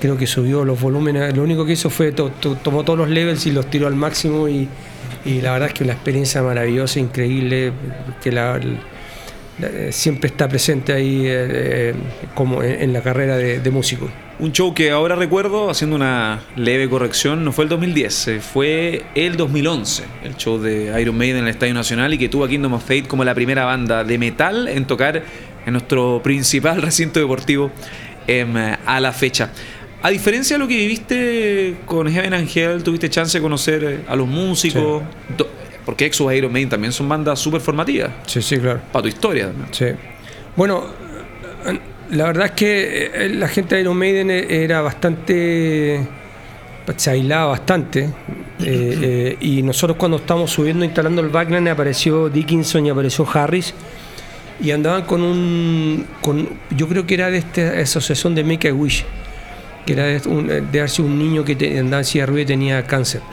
creo 0.00 0.16
que 0.16 0.26
subió 0.26 0.64
los 0.64 0.80
volúmenes, 0.80 1.36
lo 1.36 1.42
único 1.42 1.64
que 1.64 1.72
hizo 1.72 1.90
fue 1.90 2.12
tomó 2.12 2.84
todos 2.84 2.98
los 2.98 3.08
levels 3.08 3.46
y 3.46 3.52
los 3.52 3.66
tiró 3.70 3.86
al 3.86 3.94
máximo 3.94 4.48
y, 4.48 4.68
la 5.24 5.52
verdad 5.52 5.68
es 5.68 5.74
que 5.74 5.84
una 5.84 5.92
experiencia 5.92 6.42
maravillosa, 6.42 6.98
increíble, 6.98 7.72
que 8.22 8.32
la, 8.32 8.58
siempre 9.90 10.28
está 10.28 10.48
presente 10.48 10.92
ahí 10.92 11.26
eh, 11.26 11.46
eh, 11.50 11.94
como 12.34 12.62
en, 12.62 12.92
la 12.92 13.02
carrera 13.02 13.36
de, 13.36 13.70
músico. 13.70 14.08
Un 14.38 14.52
show 14.52 14.72
que 14.74 14.90
ahora 14.90 15.16
recuerdo, 15.16 15.70
haciendo 15.70 15.96
una 15.96 16.40
leve 16.56 16.88
corrección, 16.88 17.44
no 17.44 17.52
fue 17.52 17.64
el 17.64 17.70
2010, 17.70 18.28
eh, 18.28 18.40
fue 18.40 19.04
el 19.14 19.36
2011, 19.36 20.04
el 20.24 20.36
show 20.36 20.58
de 20.58 20.98
Iron 21.00 21.16
Maiden 21.16 21.38
en 21.38 21.44
el 21.44 21.50
Estadio 21.50 21.74
Nacional 21.74 22.14
y 22.14 22.18
que 22.18 22.28
tuvo 22.28 22.44
a 22.44 22.48
Kingdom 22.48 22.72
of 22.74 22.82
Fate 22.82 23.04
como 23.04 23.24
la 23.24 23.34
primera 23.34 23.64
banda 23.64 24.04
de 24.04 24.18
metal 24.18 24.68
en 24.68 24.86
tocar 24.86 25.22
en 25.66 25.72
nuestro 25.72 26.20
principal 26.22 26.80
recinto 26.82 27.20
deportivo 27.20 27.70
em, 28.26 28.56
a 28.56 29.00
la 29.00 29.12
fecha. 29.12 29.50
A 30.02 30.08
diferencia 30.08 30.54
de 30.54 30.58
lo 30.60 30.68
que 30.68 30.76
viviste 30.76 31.76
con 31.84 32.10
Heaven 32.10 32.32
Angel, 32.32 32.82
tuviste 32.82 33.10
chance 33.10 33.36
de 33.36 33.42
conocer 33.42 33.84
eh, 33.84 34.00
a 34.08 34.16
los 34.16 34.26
músicos, 34.26 35.02
porque 35.84 36.06
Exo 36.06 36.32
y 36.32 36.36
Iron 36.36 36.52
Maiden 36.52 36.70
también 36.70 36.92
son 36.92 37.08
bandas 37.08 37.38
súper 37.38 37.60
formativas. 37.60 38.10
Sí, 38.26 38.40
sí, 38.40 38.58
claro. 38.58 38.80
Para 38.92 39.02
tu 39.02 39.08
historia 39.08 39.52
Sí. 39.72 39.86
Bueno, 40.56 40.86
la 42.10 42.24
verdad 42.24 42.46
es 42.46 42.52
que 42.52 43.10
eh, 43.12 43.28
la 43.28 43.48
gente 43.48 43.74
de 43.74 43.82
Iron 43.82 43.96
Maiden 43.96 44.30
e-, 44.30 44.64
era 44.64 44.80
bastante. 44.80 46.06
se 46.96 47.10
aislaba 47.10 47.46
bastante. 47.46 48.10
Eh, 48.62 49.38
y 49.40 49.62
nosotros 49.62 49.96
cuando 49.96 50.18
estábamos 50.18 50.50
subiendo, 50.50 50.84
instalando 50.84 51.22
el 51.22 51.30
backline, 51.30 51.66
apareció 51.68 52.28
Dickinson 52.28 52.84
y 52.84 52.90
apareció 52.90 53.26
Harris. 53.26 53.72
Y 54.60 54.70
andaban 54.70 55.06
con 55.06 55.22
un. 55.22 56.06
Con, 56.20 56.46
yo 56.76 56.86
creo 56.86 57.06
que 57.06 57.14
era 57.14 57.30
de 57.30 57.38
esta 57.38 57.80
asociación 57.80 58.34
de 58.34 58.44
Make 58.44 58.68
a 58.68 58.74
Wish 58.74 59.06
que 59.86 59.92
era 59.92 60.04
de, 60.04 60.28
un, 60.28 60.50
un 61.06 61.18
niño 61.18 61.44
que 61.44 61.52
andaba 61.78 62.00
en 62.00 62.04
silla 62.04 62.26
de 62.26 62.42
y 62.42 62.46
tenía 62.46 62.86
cáncer. 62.86 63.22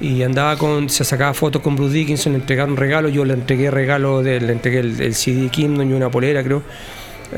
Y 0.00 0.22
andaba 0.22 0.58
con, 0.58 0.90
se 0.90 1.04
sacaba 1.04 1.32
fotos 1.34 1.62
con 1.62 1.76
Bruce 1.76 1.94
Dickinson, 1.94 2.32
le 2.32 2.40
entregaron 2.40 2.76
regalo, 2.76 3.08
yo 3.08 3.24
le 3.24 3.32
entregué 3.32 3.70
regalo, 3.70 4.22
de, 4.22 4.40
le 4.40 4.52
entregué 4.52 4.80
el, 4.80 5.14
CD 5.14 5.48
Kingdom 5.48 5.88
y 5.88 5.92
una 5.92 6.10
polera, 6.10 6.42
creo. 6.42 6.62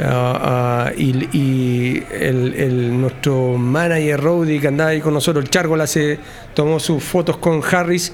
Ah, 0.01 0.89
ah, 0.89 0.93
y, 0.97 2.03
el, 2.11 2.99
nuestro 2.99 3.57
manager 3.59 4.21
Rowdy 4.21 4.59
que 4.59 4.69
andaba 4.69 4.91
ahí 4.91 5.01
con 5.01 5.15
nosotros, 5.15 5.45
el 5.45 5.51
Chargo, 5.51 5.87
se 5.87 6.19
tomó 6.55 6.81
sus 6.81 7.05
fotos 7.05 7.37
con 7.37 7.61
Harris 7.63 8.13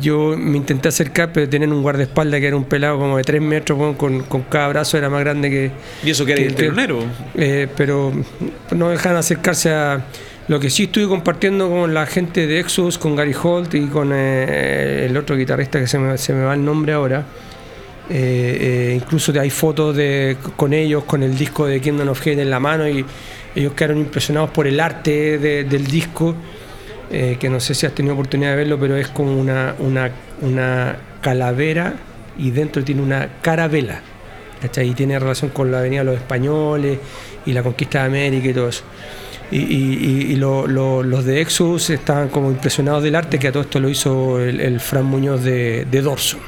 yo 0.00 0.34
me 0.36 0.56
intenté 0.56 0.88
acercar, 0.88 1.32
pero 1.32 1.48
tenían 1.48 1.72
un 1.72 1.82
guardaespaldas 1.82 2.40
que 2.40 2.46
era 2.46 2.56
un 2.56 2.64
pelado 2.64 2.98
como 2.98 3.16
de 3.16 3.24
3 3.24 3.40
metros, 3.40 3.96
con, 3.96 4.22
cada 4.50 4.68
brazo 4.68 4.98
era 4.98 5.08
más 5.08 5.20
grande 5.20 5.50
que. 5.50 5.70
¿Y 6.04 6.10
eso 6.10 6.24
que 6.24 6.32
era 6.32 6.42
el 6.42 6.54
telonero? 6.54 7.00
Eh, 7.34 7.68
pero 7.76 8.12
no 8.72 8.90
dejan 8.90 9.16
acercarse 9.16 9.70
a. 9.70 10.04
Lo 10.48 10.60
que 10.60 10.70
sí 10.70 10.84
estuve 10.84 11.08
compartiendo 11.08 11.68
con 11.68 11.92
la 11.92 12.06
gente 12.06 12.46
de 12.46 12.60
Exodus, 12.60 12.98
con 12.98 13.16
Gary 13.16 13.34
Holt 13.40 13.74
y 13.74 13.86
con 13.86 14.12
eh, 14.14 15.06
el 15.10 15.16
otro 15.16 15.36
guitarrista 15.36 15.80
que 15.80 15.88
se 15.88 15.98
me, 15.98 16.16
se 16.18 16.32
me 16.32 16.44
va 16.44 16.54
el 16.54 16.64
nombre 16.64 16.92
ahora. 16.92 17.24
Eh, 18.08 18.96
incluso 19.02 19.32
hay 19.40 19.50
fotos 19.50 19.96
de, 19.96 20.36
con 20.54 20.72
ellos, 20.72 21.02
con 21.02 21.24
el 21.24 21.36
disco 21.36 21.66
de 21.66 21.80
Kingdom 21.80 22.10
of 22.10 22.20
Hate 22.20 22.38
en 22.38 22.50
la 22.50 22.60
mano 22.60 22.88
y 22.88 23.04
ellos 23.56 23.72
quedaron 23.72 23.98
impresionados 23.98 24.50
por 24.50 24.68
el 24.68 24.78
arte 24.78 25.38
del 25.38 25.86
disco. 25.86 26.36
Eh, 27.10 27.36
que 27.38 27.48
no 27.48 27.60
sé 27.60 27.74
si 27.74 27.86
has 27.86 27.94
tenido 27.94 28.14
oportunidad 28.14 28.50
de 28.50 28.56
verlo, 28.56 28.78
pero 28.80 28.96
es 28.96 29.08
como 29.08 29.38
una, 29.38 29.74
una, 29.78 30.96
calavera 31.20 31.94
y 32.38 32.50
dentro 32.50 32.84
tiene 32.84 33.02
una 33.02 33.28
carabela. 33.42 34.00
Y 34.82 34.94
tiene 34.94 35.18
relación 35.18 35.50
con 35.50 35.70
la 35.70 35.80
venida 35.80 36.00
de 36.00 36.06
los 36.06 36.16
españoles 36.16 36.98
y 37.44 37.52
la 37.52 37.62
conquista 37.62 38.00
de 38.00 38.06
América 38.06 38.48
y 38.48 38.52
todo 38.52 38.68
eso. 38.68 38.82
Y, 39.52 40.34
los 40.36 41.24
de 41.24 41.40
Exodus 41.40 41.90
estaban 41.90 42.28
como 42.28 42.50
impresionados 42.50 43.04
del 43.04 43.14
arte, 43.14 43.38
que 43.38 43.48
a 43.48 43.52
todo 43.52 43.62
esto 43.62 43.78
lo 43.78 43.88
hizo 43.88 44.40
el, 44.40 44.80
Fran 44.80 45.04
Muñoz 45.04 45.44
de 45.44 46.00
Dorso. 46.02 46.38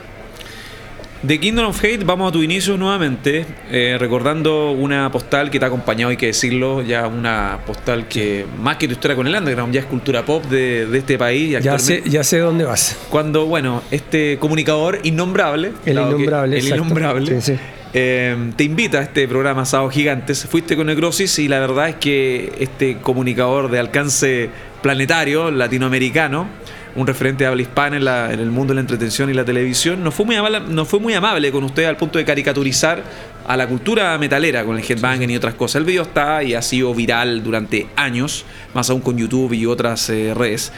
De 1.22 1.40
Kingdom 1.40 1.66
of 1.66 1.78
Hate 1.82 2.04
vamos 2.04 2.28
a 2.28 2.32
tu 2.32 2.42
inicio 2.44 2.76
nuevamente, 2.76 3.44
eh, 3.72 3.96
recordando 3.98 4.70
una 4.70 5.10
postal 5.10 5.50
que 5.50 5.58
te 5.58 5.64
ha 5.64 5.68
acompañado, 5.68 6.10
hay 6.10 6.16
que 6.16 6.26
decirlo, 6.26 6.80
ya 6.80 7.08
una 7.08 7.58
postal 7.66 8.06
que 8.06 8.46
más 8.60 8.76
que 8.76 8.86
tu 8.86 8.92
historia 8.92 9.16
con 9.16 9.26
el 9.26 9.34
underground, 9.34 9.74
ya 9.74 9.80
es 9.80 9.86
cultura 9.86 10.24
pop 10.24 10.44
de, 10.44 10.86
este 10.96 11.18
país. 11.18 11.60
ya, 11.60 11.78
sé, 11.80 12.04
ya 12.06 12.22
sé 12.22 12.38
dónde 12.38 12.64
vas. 12.64 12.96
Cuando, 13.10 13.46
bueno, 13.46 13.82
este 13.90 14.38
comunicador 14.38 15.00
innombrable, 15.02 15.72
el 15.84 15.98
innombrable, 15.98 16.58
el 16.58 16.68
innombrable 16.68 17.42
eh, 17.94 18.52
te 18.54 18.64
invita 18.64 18.98
a 18.98 19.02
este 19.02 19.26
programa 19.26 19.64
Sábado 19.64 19.90
Gigantes, 19.90 20.46
fuiste 20.46 20.76
con 20.76 20.86
Necrosis 20.86 21.38
y 21.40 21.48
la 21.48 21.58
verdad 21.58 21.88
es 21.88 21.96
que 21.96 22.52
este 22.60 22.98
comunicador 22.98 23.70
de 23.70 23.78
alcance 23.80 24.50
planetario, 24.82 25.50
latinoamericano, 25.50 26.46
un 26.98 27.06
referente 27.06 27.44
de 27.44 27.48
habla 27.48 27.62
hispana 27.62 28.32
en, 28.32 28.40
el 28.40 28.50
mundo 28.50 28.72
de 28.72 28.76
la 28.76 28.80
entretención 28.80 29.30
y 29.30 29.34
la 29.34 29.44
televisión, 29.44 30.02
no 30.02 30.10
fue, 30.10 30.26
muy 30.26 30.34
amable, 30.34 30.60
no 30.68 30.84
fue 30.84 30.98
muy 30.98 31.14
amable 31.14 31.52
con 31.52 31.62
usted 31.62 31.84
al 31.84 31.96
punto 31.96 32.18
de 32.18 32.24
caricaturizar 32.24 33.02
a 33.46 33.56
la 33.56 33.68
cultura 33.68 34.18
metalera 34.18 34.64
con 34.64 34.76
el 34.76 34.84
headbanging 34.84 35.30
y 35.30 35.36
otras 35.36 35.54
cosas. 35.54 35.76
El 35.76 35.84
video 35.84 36.02
está 36.02 36.42
y 36.42 36.54
ha 36.54 36.62
sido 36.62 36.92
viral 36.92 37.44
durante 37.44 37.86
años, 37.94 38.44
más 38.74 38.90
aún 38.90 39.00
con 39.00 39.16
YouTube 39.16 39.52
y 39.52 39.64
otras 39.64 40.10
eh, 40.10 40.34
redes. 40.34 40.72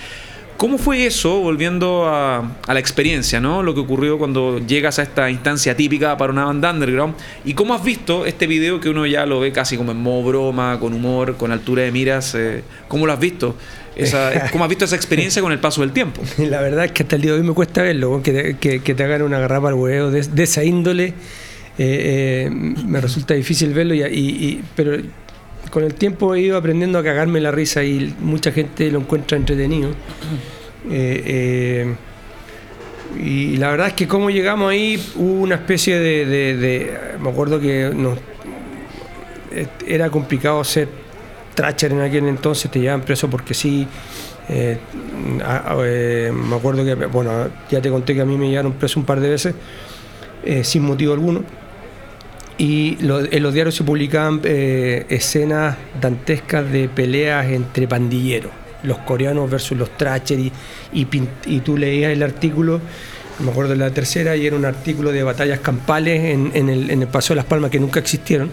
¿Cómo 0.58 0.76
fue 0.76 1.06
eso, 1.06 1.40
volviendo 1.40 2.06
a, 2.06 2.42
la 2.68 2.78
experiencia, 2.78 3.40
¿no? 3.40 3.62
lo 3.62 3.72
que 3.72 3.80
ocurrió 3.80 4.18
cuando 4.18 4.58
llegas 4.58 4.98
a 4.98 5.02
esta 5.04 5.30
instancia 5.30 5.74
típica 5.74 6.18
para 6.18 6.34
una 6.34 6.44
banda 6.44 6.70
underground? 6.70 7.14
¿Y 7.46 7.54
cómo 7.54 7.72
has 7.72 7.82
visto 7.82 8.26
este 8.26 8.46
video 8.46 8.78
que 8.78 8.90
uno 8.90 9.06
ya 9.06 9.24
lo 9.24 9.40
ve 9.40 9.52
casi 9.52 9.78
como 9.78 9.92
en 9.92 10.02
modo 10.02 10.22
broma, 10.22 10.78
con 10.78 10.92
humor, 10.92 11.38
con 11.38 11.50
altura 11.50 11.84
de 11.84 11.92
miras? 11.92 12.34
Eh, 12.34 12.62
¿Cómo 12.88 13.06
lo 13.06 13.14
has 13.14 13.18
visto? 13.18 13.56
¿Cómo 14.52 14.64
has 14.64 14.70
visto 14.70 14.84
esa 14.84 14.96
experiencia 14.96 15.42
con 15.42 15.52
el 15.52 15.58
paso 15.58 15.80
del 15.80 15.92
tiempo? 15.92 16.22
La 16.38 16.60
verdad 16.60 16.84
es 16.86 16.92
que 16.92 17.02
hasta 17.02 17.16
el 17.16 17.22
día 17.22 17.32
de 17.32 17.40
hoy 17.40 17.46
me 17.46 17.54
cuesta 17.54 17.82
verlo, 17.82 18.22
que 18.22 18.32
te, 18.60 19.04
hagan 19.04 19.22
una 19.22 19.38
garrapa 19.38 19.68
al 19.68 19.74
huevo 19.74 20.10
de, 20.10 20.42
esa 20.42 20.64
índole. 20.64 21.14
Eh, 21.78 22.46
eh, 22.46 22.50
me 22.50 23.00
resulta 23.00 23.34
difícil 23.34 23.72
verlo, 23.72 23.94
y, 23.94 24.62
pero 24.76 24.96
con 25.70 25.84
el 25.84 25.94
tiempo 25.94 26.34
he 26.34 26.40
ido 26.40 26.56
aprendiendo 26.56 26.98
a 26.98 27.02
cagarme 27.02 27.40
la 27.40 27.50
risa 27.50 27.82
y 27.84 28.14
mucha 28.20 28.52
gente 28.52 28.90
lo 28.90 29.00
encuentra 29.00 29.36
entretenido. 29.36 29.90
Eh, 30.90 31.94
y 33.18 33.56
la 33.56 33.70
verdad 33.70 33.88
es 33.88 33.94
que 33.94 34.06
como 34.06 34.30
llegamos 34.30 34.70
ahí 34.70 35.02
hubo 35.16 35.42
una 35.42 35.56
especie 35.56 35.98
de, 35.98 36.96
me 37.20 37.30
acuerdo 37.30 37.60
que 37.60 37.90
era 39.86 40.10
complicado 40.10 40.62
ser 40.62 40.88
Tracher 41.60 41.92
en 41.92 42.00
aquel 42.00 42.26
entonces, 42.26 42.70
te 42.70 42.80
llevaban 42.80 43.02
preso 43.02 43.28
porque 43.28 43.52
sí. 43.52 43.86
Eh, 44.48 44.78
eh, 45.84 46.32
me 46.32 46.56
acuerdo 46.56 46.82
que, 46.86 46.94
bueno, 46.94 47.48
ya 47.70 47.82
te 47.82 47.90
conté 47.90 48.14
que 48.14 48.22
a 48.22 48.24
mí 48.24 48.38
me 48.38 48.48
llevaron 48.48 48.72
preso 48.72 48.98
un 48.98 49.04
par 49.04 49.20
de 49.20 49.28
veces, 49.28 49.54
eh, 50.42 50.64
sin 50.64 50.84
motivo 50.84 51.12
alguno. 51.12 51.44
Y 52.56 52.96
en 53.00 53.42
los 53.42 53.52
diarios 53.52 53.74
se 53.74 53.84
publicaban 53.84 54.40
escenas 54.42 55.76
dantescas 56.00 56.70
de 56.70 56.88
peleas 56.88 57.46
entre 57.46 57.86
pandilleros, 57.86 58.52
los 58.82 58.98
coreanos 58.98 59.50
versus 59.50 59.76
los 59.76 59.90
Tracher, 59.98 60.38
y, 60.38 60.52
y, 60.92 61.60
tú 61.60 61.76
leías 61.76 62.12
el 62.12 62.22
artículo 62.22 62.80
me 63.38 63.50
acuerdo 63.50 63.70
de 63.70 63.78
la 63.78 63.90
tercera 63.90 64.36
y 64.36 64.46
era 64.46 64.54
un 64.54 64.66
artículo 64.66 65.12
de 65.12 65.22
batallas 65.22 65.60
campales 65.60 66.22
en, 66.24 66.50
en, 66.52 66.68
el, 66.68 66.90
en 66.90 67.00
el 67.00 67.08
Paso 67.08 67.32
de 67.32 67.36
las 67.36 67.46
Palmas 67.46 67.70
que 67.70 67.80
nunca 67.80 67.98
existieron 67.98 68.50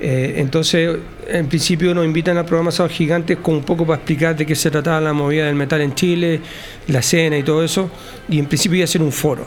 eh, 0.00 0.34
entonces, 0.38 0.98
en 1.28 1.46
principio 1.48 1.94
nos 1.94 2.04
invitan 2.04 2.38
a 2.38 2.44
programas 2.44 2.80
gigantes 2.90 3.38
con 3.38 3.56
un 3.56 3.62
poco 3.62 3.84
para 3.86 3.96
explicar 3.98 4.36
de 4.36 4.46
qué 4.46 4.54
se 4.54 4.70
trataba 4.70 5.00
la 5.00 5.12
movida 5.12 5.46
del 5.46 5.54
metal 5.54 5.80
en 5.82 5.94
Chile, 5.94 6.40
la 6.88 7.00
escena 7.00 7.36
y 7.36 7.42
todo 7.42 7.62
eso, 7.62 7.90
y 8.28 8.38
en 8.38 8.46
principio 8.46 8.78
iba 8.78 8.84
a 8.84 8.88
ser 8.88 9.02
un 9.02 9.12
foro. 9.12 9.46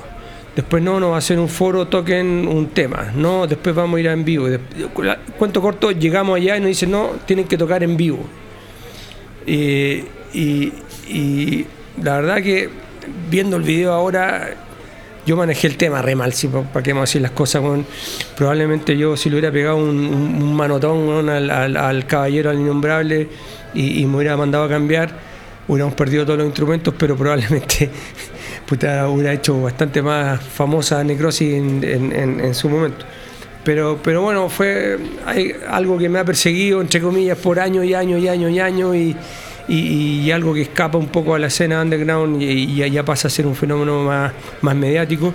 Después 0.56 0.84
no, 0.84 1.00
no 1.00 1.12
va 1.12 1.18
a 1.18 1.22
ser 1.22 1.40
un 1.40 1.50
foro, 1.50 1.88
toquen 1.88 2.48
un 2.48 2.68
tema, 2.68 3.12
no, 3.16 3.48
después 3.48 3.74
vamos 3.74 3.98
a 3.98 4.02
ir 4.02 4.10
a 4.10 4.14
en 4.14 4.24
vivo. 4.24 4.48
Cuento 5.40 5.62
corto, 5.62 5.92
llegamos 5.92 6.38
allá 6.38 6.58
y 6.58 6.60
nos 6.60 6.68
dicen, 6.68 6.92
no, 6.92 7.12
tienen 7.26 7.46
que 7.46 7.58
tocar 7.58 7.84
en 7.84 7.98
vivo. 7.98 8.20
y, 9.48 10.04
y 10.34 11.66
la 12.02 12.22
verdad 12.22 12.42
que 12.42 12.70
viendo 13.30 13.58
el 13.58 13.64
video 13.64 13.92
ahora 13.92 14.56
yo 15.26 15.38
manejé 15.38 15.68
el 15.68 15.78
tema 15.78 16.02
re 16.02 16.16
mal, 16.16 16.34
para 16.72 16.84
qué 16.84 16.92
vamos 16.92 17.04
a 17.04 17.10
decir 17.10 17.22
las 17.22 17.32
cosas. 17.32 17.62
Con, 17.62 17.86
probablemente 18.36 18.98
yo 18.98 19.16
si 19.16 19.30
le 19.30 19.36
hubiera 19.36 19.52
pegado 19.52 19.78
un, 19.78 20.54
manotón 20.54 21.30
al, 21.30 22.06
caballero, 22.08 22.50
al 22.50 22.60
innombrable, 22.60 23.30
y, 23.74 24.06
me 24.06 24.18
hubiera 24.18 24.38
mandado 24.38 24.66
a 24.66 24.70
cambiar, 24.70 25.12
hubiéramos 25.68 25.96
perdido 25.96 26.26
todos 26.26 26.40
los 26.40 26.48
instrumentos, 26.48 26.94
pero 26.98 27.16
probablemente 27.16 27.90
puta, 28.68 29.08
hubiera 29.08 29.34
hecho 29.34 29.62
bastante 29.62 30.02
más 30.02 30.42
famosa 30.42 31.04
Necrosis 31.04 31.54
en, 31.54 32.54
su 32.54 32.70
momento. 32.70 33.06
Pero, 33.64 33.98
pero 34.04 34.22
bueno, 34.22 34.50
fue 34.50 35.00
algo 35.70 35.98
que 35.98 36.10
me 36.10 36.20
ha 36.20 36.26
perseguido, 36.26 36.82
entre 36.82 37.00
comillas, 37.00 37.38
por 37.38 37.62
años 37.62 37.86
y 37.86 37.94
años 37.94 38.22
y 38.22 38.28
años 38.28 38.52
y 38.52 38.60
años, 38.60 38.96
y, 38.96 39.16
y, 39.68 40.32
algo 40.32 40.54
que 40.54 40.62
escapa 40.62 40.98
un 40.98 41.08
poco 41.08 41.36
a 41.36 41.40
la 41.40 41.48
escena 41.48 41.82
underground 41.82 42.42
y, 42.42 42.76
ya 42.76 43.04
pasa 43.04 43.28
a 43.28 43.32
ser 43.32 43.48
un 43.48 43.56
fenómeno 43.56 44.04
más, 44.04 44.32
más 44.62 44.76
mediático. 44.76 45.34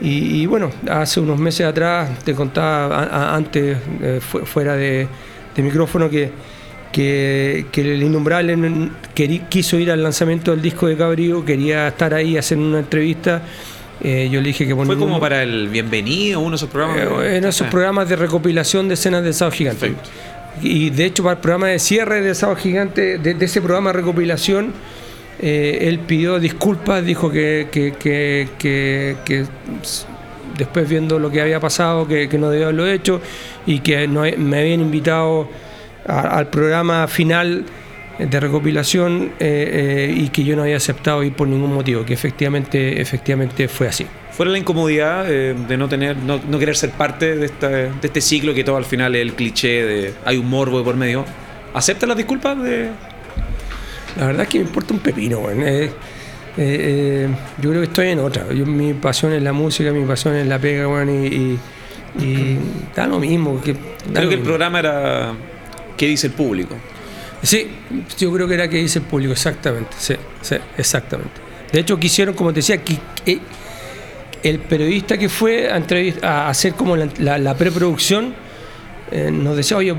Y, 0.00 0.44
bueno, 0.44 0.70
hace 0.90 1.20
unos 1.20 1.38
meses 1.38 1.66
atrás, 1.66 2.18
te 2.22 2.34
contaba 2.34 3.34
antes, 3.34 3.78
eh, 4.02 4.20
fuera 4.20 4.76
de, 4.76 5.08
micrófono, 5.56 6.10
que, 6.10 6.30
que, 6.92 7.64
el 7.74 8.02
Innombrable 8.02 8.56
quiso 9.48 9.78
ir 9.78 9.90
al 9.90 10.02
lanzamiento 10.02 10.50
del 10.50 10.60
disco 10.60 10.86
de 10.86 10.96
Cabrío, 10.96 11.44
quería 11.44 11.88
estar 11.88 12.12
ahí, 12.12 12.36
hacer 12.36 12.58
una 12.58 12.80
entrevista. 12.80 13.42
Eh, 14.02 14.28
yo 14.30 14.42
le 14.42 14.48
dije 14.48 14.66
que 14.66 14.74
¿Fue 14.74 14.98
como 14.98 15.18
para 15.18 15.42
el 15.42 15.68
bienvenido, 15.68 16.40
uno 16.40 16.50
de 16.50 16.56
esos 16.56 16.68
programas? 16.68 17.24
Eh, 17.24 17.36
en 17.38 17.44
esos 17.44 17.66
programas 17.68 18.06
de 18.06 18.16
recopilación 18.16 18.88
de 18.88 18.94
escenas 18.94 19.24
del 19.24 19.32
Sábado 19.32 19.56
Gigante. 19.56 19.94
Y 20.62 20.90
de 20.90 21.04
hecho, 21.04 21.22
para 21.22 21.34
el 21.34 21.40
programa 21.40 21.68
de 21.68 21.78
cierre 21.78 22.20
del 22.20 22.34
Sábado 22.34 22.58
Gigante, 22.58 23.18
de, 23.18 23.36
ese 23.44 23.60
programa 23.60 23.90
de 23.90 23.98
recopilación, 23.98 24.72
eh, 25.40 25.78
él 25.82 25.98
pidió 26.00 26.38
disculpas, 26.40 27.04
dijo 27.04 27.30
que, 27.30 27.68
que, 27.70 29.46
después 30.56 30.88
viendo 30.88 31.18
lo 31.18 31.30
que 31.30 31.40
había 31.42 31.60
pasado, 31.60 32.06
que, 32.08 32.28
no 32.38 32.50
debía 32.50 32.66
haberlo 32.66 32.86
hecho 32.86 33.20
y 33.66 33.80
que 33.80 34.08
no, 34.08 34.22
me 34.22 34.58
habían 34.58 34.80
invitado 34.80 35.48
al 36.06 36.48
programa 36.48 37.06
final 37.08 37.64
de 38.18 38.40
recopilación 38.40 39.32
eh, 39.38 40.08
eh, 40.10 40.14
y 40.16 40.28
que 40.28 40.42
yo 40.44 40.56
no 40.56 40.62
había 40.62 40.78
aceptado 40.78 41.22
ir 41.22 41.34
por 41.34 41.48
ningún 41.48 41.74
motivo, 41.74 42.04
que 42.04 42.14
efectivamente, 42.14 43.00
efectivamente 43.00 43.68
fue 43.68 43.88
así. 43.88 44.06
Fuera 44.36 44.52
la 44.52 44.58
incomodidad 44.58 45.24
de 45.24 45.76
no 45.78 45.88
tener, 45.88 46.16
no, 46.18 46.58
querer 46.58 46.76
ser 46.76 46.90
parte 46.90 47.36
de, 47.36 47.48
de 47.48 47.90
este 48.02 48.20
ciclo 48.20 48.52
que 48.52 48.64
todo 48.64 48.76
al 48.76 48.84
final 48.84 49.14
es 49.14 49.22
el 49.22 49.32
cliché 49.32 49.82
de 49.82 50.14
hay 50.24 50.36
un 50.36 50.50
morbo 50.50 50.78
de 50.78 50.84
por 50.84 50.96
medio, 50.96 51.24
¿acepta 51.72 52.06
las 52.06 52.18
disculpas 52.18 52.62
de, 52.62 52.90
la 54.18 54.26
verdad 54.26 54.42
es 54.42 54.48
que 54.48 54.58
me 54.58 54.64
importa 54.64 54.94
un 54.94 55.00
pepino, 55.00 55.50
eh, 55.50 55.84
eh, 55.84 55.90
eh, 56.56 57.28
yo 57.60 57.70
creo 57.70 57.82
que 57.82 57.88
estoy 57.88 58.08
en 58.08 58.18
otra. 58.20 58.44
mi 58.44 58.94
pasión 58.94 59.32
es 59.32 59.42
la 59.42 59.52
música, 59.52 59.90
mi 59.92 60.04
pasión 60.06 60.36
es 60.36 60.46
la 60.46 60.58
pega, 60.58 60.86
y, 61.04 61.58
da 62.94 63.06
lo 63.06 63.18
mismo. 63.18 63.60
Que, 63.60 63.76
creo 64.12 64.28
que 64.28 64.34
el 64.36 64.40
programa 64.40 64.78
era 64.78 65.34
¿Qué 65.98 66.06
dice 66.06 66.28
el 66.28 66.32
público? 66.32 66.74
Sí, 67.42 67.68
yo 68.18 68.32
creo 68.32 68.48
que 68.48 68.54
era 68.54 68.68
¿Qué 68.68 68.78
dice 68.78 69.00
el 69.00 69.04
público? 69.04 69.32
Exactamente, 69.32 69.90
sí, 69.98 70.14
sí 70.40 70.56
exactamente. 70.78 71.34
De 71.70 71.80
hecho, 71.80 71.98
quisieron, 71.98 72.34
como 72.34 72.52
te 72.52 72.60
decía, 72.60 72.78
que, 72.82 72.98
el 74.48 74.58
periodista 74.60 75.18
que 75.18 75.28
fue 75.28 75.68
a, 75.70 76.48
hacer 76.48 76.74
como 76.74 76.96
la, 76.96 77.54
preproducción 77.54 78.34
nos 79.32 79.56
decía, 79.56 79.76
oye, 79.76 79.94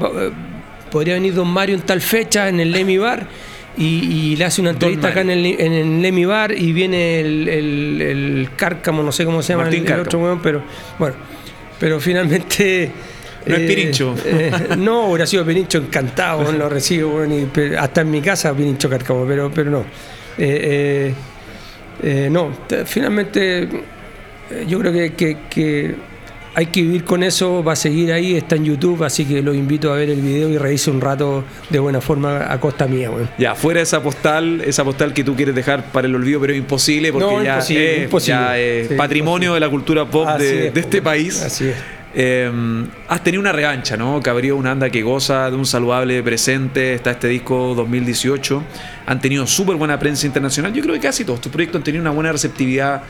podría 0.91 1.15
venir 1.15 1.33
Don 1.33 1.47
Mario 1.47 1.75
en 1.75 1.81
tal 1.81 2.01
fecha 2.01 2.49
en 2.49 2.59
el 2.59 2.71
Lemmy 2.71 2.97
Bar 2.97 3.27
y, 3.77 4.35
le 4.35 4.45
hace 4.45 4.61
una 4.61 4.71
entrevista 4.71 5.09
acá 5.09 5.21
en 5.21 5.29
el, 5.29 5.45
en 5.45 5.71
el 5.71 6.01
Lemmy 6.01 6.25
Bar 6.25 6.51
y 6.51 6.73
viene 6.73 7.19
el, 7.19 7.47
el, 7.47 8.49
Cárcamo, 8.55 9.03
no 9.03 9.11
sé 9.11 9.23
cómo 9.25 9.41
se 9.43 9.53
llama 9.53 9.69
el, 9.69 9.99
otro 9.99 10.39
pero 10.41 10.63
bueno, 10.97 11.15
pero 11.79 11.99
finalmente... 11.99 12.91
No 13.45 13.55
es 13.55 13.61
eh, 13.61 13.67
Pirincho. 13.67 14.15
Eh, 14.25 14.51
no, 14.77 15.05
hubiera 15.05 15.25
sido 15.25 15.45
Pirincho 15.45 15.77
encantado, 15.77 16.51
lo 16.51 16.67
recibo, 16.67 17.23
hasta 17.77 18.01
en 18.01 18.11
mi 18.11 18.21
casa 18.21 18.53
Pirincho 18.53 18.89
Cárcamo, 18.89 19.25
pero, 19.27 19.51
pero 19.53 19.71
no. 19.71 19.85
Eh, 20.37 21.13
no, 22.29 22.51
finalmente 22.85 23.67
yo 24.67 24.79
creo 24.79 24.93
que, 24.93 25.37
que 25.49 25.95
hay 26.57 26.65
que 26.65 26.81
vivir 26.81 27.03
con 27.03 27.21
eso, 27.21 27.63
va 27.63 27.73
a 27.73 27.75
seguir 27.75 28.11
ahí, 28.11 28.35
está 28.35 28.55
en 28.55 28.65
YouTube, 28.65 29.03
así 29.03 29.25
que 29.25 29.43
los 29.43 29.55
invito 29.55 29.93
a 29.93 29.95
ver 29.95 30.09
el 30.09 30.21
video 30.21 30.49
y 30.49 30.57
reírse 30.57 30.89
un 30.89 30.99
rato 30.99 31.43
de 31.69 31.77
buena 31.77 32.01
forma 32.01 32.51
a 32.51 32.59
costa 32.59 32.87
mía. 32.87 33.11
Ya, 33.37 33.53
fuera 33.53 33.79
esa 33.79 34.01
postal, 34.01 34.61
esa 34.61 34.83
postal 34.83 35.13
que 35.13 35.23
tú 35.23 35.35
quieres 35.35 35.53
dejar 35.53 35.91
para 35.91 36.07
el 36.07 36.15
olvido, 36.15 36.41
pero 36.41 36.53
es 36.53 36.57
imposible 36.57 37.13
porque 37.13 37.43
ya, 37.43 38.57
es, 38.57 38.87
patrimonio 38.97 39.53
de 39.53 39.59
la 39.59 39.69
cultura 39.69 40.09
pop 40.09 40.27
de, 40.39 40.71
este 40.73 40.99
país. 40.99 41.39
Así 41.43 41.67
es. 41.67 41.75
Em, 42.15 42.87
has 43.07 43.23
tenido 43.23 43.39
una 43.39 43.51
revancha, 43.51 43.95
¿no? 43.95 44.19
Cabrío 44.23 44.57
una 44.57 44.71
anda 44.71 44.89
que 44.89 45.03
goza 45.03 45.51
de 45.51 45.55
un 45.55 45.67
saludable 45.67 46.23
presente. 46.23 46.95
Está 46.95 47.11
este 47.11 47.27
disco 47.27 47.75
2018. 47.75 48.63
Han 49.05 49.21
tenido 49.21 49.45
súper 49.45 49.75
buena 49.75 49.99
prensa 49.99 50.25
internacional. 50.25 50.73
Yo 50.73 50.81
creo 50.81 50.95
que 50.95 51.01
casi 51.01 51.23
todos 51.23 51.39
tus 51.39 51.51
proyectos 51.51 51.81
han 51.81 51.83
tenido 51.83 52.01
una 52.01 52.09
buena 52.09 52.31
receptividad 52.31 53.03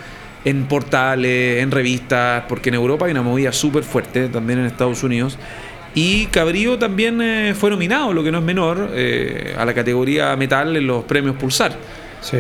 en 0.48 0.66
portales, 0.66 1.62
en 1.62 1.72
revistas, 1.72 2.46
porque 2.48 2.70
en 2.70 2.76
Europa 2.76 3.06
hay 3.06 3.12
una 3.12 3.22
movida 3.22 3.52
súper 3.52 3.84
fuerte, 3.84 4.30
también 4.30 4.60
en 4.60 4.66
Estados 4.66 5.04
Unidos. 5.04 5.38
Y 5.94 6.28
Cabrío 6.28 6.80
también 6.80 7.22
eh, 7.22 7.54
fue 7.54 7.70
nominado, 7.70 8.14
lo 8.14 8.24
que 8.24 8.32
no 8.32 8.38
es 8.38 8.44
menor, 8.46 8.92
eh, 8.94 9.54
a 9.58 9.66
la 9.66 9.74
categoría 9.74 10.34
metal 10.38 10.78
en 10.78 10.88
los 10.88 11.04
premios 11.04 11.36
Pulsar. 11.36 11.76
Sí. 12.22 12.38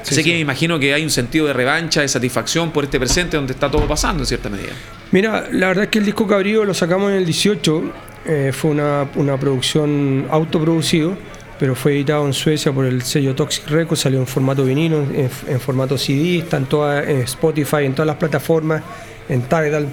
Así 0.00 0.22
que 0.22 0.32
me 0.32 0.38
imagino 0.38 0.78
que 0.78 0.94
hay 0.94 1.02
un 1.02 1.10
sentido 1.10 1.46
de 1.46 1.52
revancha, 1.52 2.02
de 2.02 2.08
satisfacción 2.08 2.70
por 2.70 2.84
este 2.84 3.00
presente 3.00 3.36
donde 3.36 3.52
está 3.52 3.68
todo 3.68 3.86
pasando 3.86 4.22
en 4.22 4.26
cierta 4.26 4.48
medida. 4.48 4.72
Mira, 5.10 5.48
la 5.50 5.68
verdad 5.68 5.84
es 5.84 5.90
que 5.90 5.98
el 5.98 6.06
disco 6.06 6.26
Cabrío 6.28 6.64
lo 6.64 6.72
sacamos 6.72 7.10
en 7.10 7.16
el 7.16 7.24
18, 7.24 7.92
eh, 8.26 8.52
fue 8.54 8.70
una, 8.70 9.08
una 9.16 9.36
producción 9.36 10.26
autoproducido 10.30 11.16
pero 11.60 11.74
fue 11.74 11.92
editado 11.92 12.26
en 12.26 12.32
Suecia 12.32 12.72
por 12.72 12.86
el 12.86 13.02
sello 13.02 13.34
Toxic 13.34 13.68
Records, 13.68 14.00
salió 14.00 14.18
en 14.18 14.26
formato 14.26 14.64
vinilo, 14.64 15.06
en, 15.12 15.60
formato 15.60 15.98
CD, 15.98 16.38
está 16.38 16.56
en, 16.56 16.64
toda, 16.64 17.04
en 17.04 17.18
Spotify, 17.18 17.84
en 17.84 17.92
todas 17.92 18.06
las 18.06 18.16
plataformas, 18.16 18.82
en 19.28 19.42
Tidal. 19.42 19.86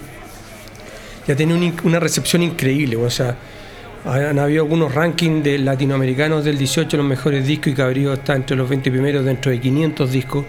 Ya 1.27 1.35
tiene 1.35 1.73
una 1.83 1.99
recepción 1.99 2.41
increíble, 2.41 2.95
o 2.95 3.09
sea, 3.09 3.35
han 4.05 4.39
habido 4.39 4.63
algunos 4.63 4.95
rankings 4.95 5.43
de 5.43 5.57
latinoamericanos 5.57 6.45
del 6.45 6.57
18, 6.57 6.95
los 6.95 7.05
mejores 7.05 7.45
discos, 7.45 7.73
y 7.73 7.75
Cabrío 7.75 8.13
está 8.13 8.33
entre 8.33 8.55
los 8.55 8.69
20 8.69 8.89
primeros 8.89 9.25
dentro 9.25 9.51
de 9.51 9.59
500 9.59 10.09
discos. 10.09 10.45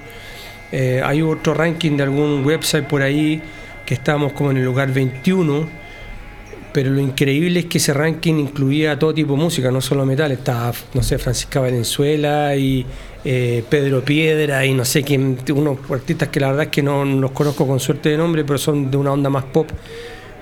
Eh, 0.71 1.03
hay 1.05 1.21
otro 1.21 1.53
ranking 1.53 1.97
de 1.97 2.05
algún 2.05 2.47
website 2.47 2.85
por 2.85 3.03
ahí 3.03 3.43
que 3.85 3.95
estamos 3.95 4.35
como 4.35 4.53
en 4.53 4.59
el 4.59 4.65
lugar 4.65 4.93
21 4.93 5.69
pero 6.73 6.91
lo 6.91 7.01
increíble 7.01 7.61
es 7.61 7.67
que 7.67 7.79
ese 7.79 7.93
ranking 7.93 8.35
incluía 8.35 8.99
todo 8.99 9.15
tipo 9.15 9.33
de 9.33 9.39
música, 9.39 9.71
no 9.71 9.81
solo 9.81 10.05
metal, 10.05 10.31
estaba, 10.33 10.73
no 10.95 11.03
sé, 11.03 11.19
Francisca 11.19 11.61
Valenzuela 11.61 12.55
y 12.57 12.85
eh, 13.25 13.65
Pedro 13.69 14.05
Piedra 14.05 14.65
y 14.65 14.75
no 14.75 14.85
sé 14.85 15.03
quién, 15.03 15.39
unos 15.55 15.79
artistas 15.91 16.29
que 16.29 16.41
la 16.41 16.49
verdad 16.49 16.65
es 16.65 16.71
que 16.71 16.83
no 16.83 17.05
los 17.05 17.31
conozco 17.33 17.67
con 17.67 17.81
suerte 17.81 18.11
de 18.11 18.17
nombre, 18.17 18.45
pero 18.45 18.59
son 18.59 18.91
de 18.91 18.97
una 18.97 19.13
onda 19.13 19.31
más 19.31 19.45
pop. 19.45 19.69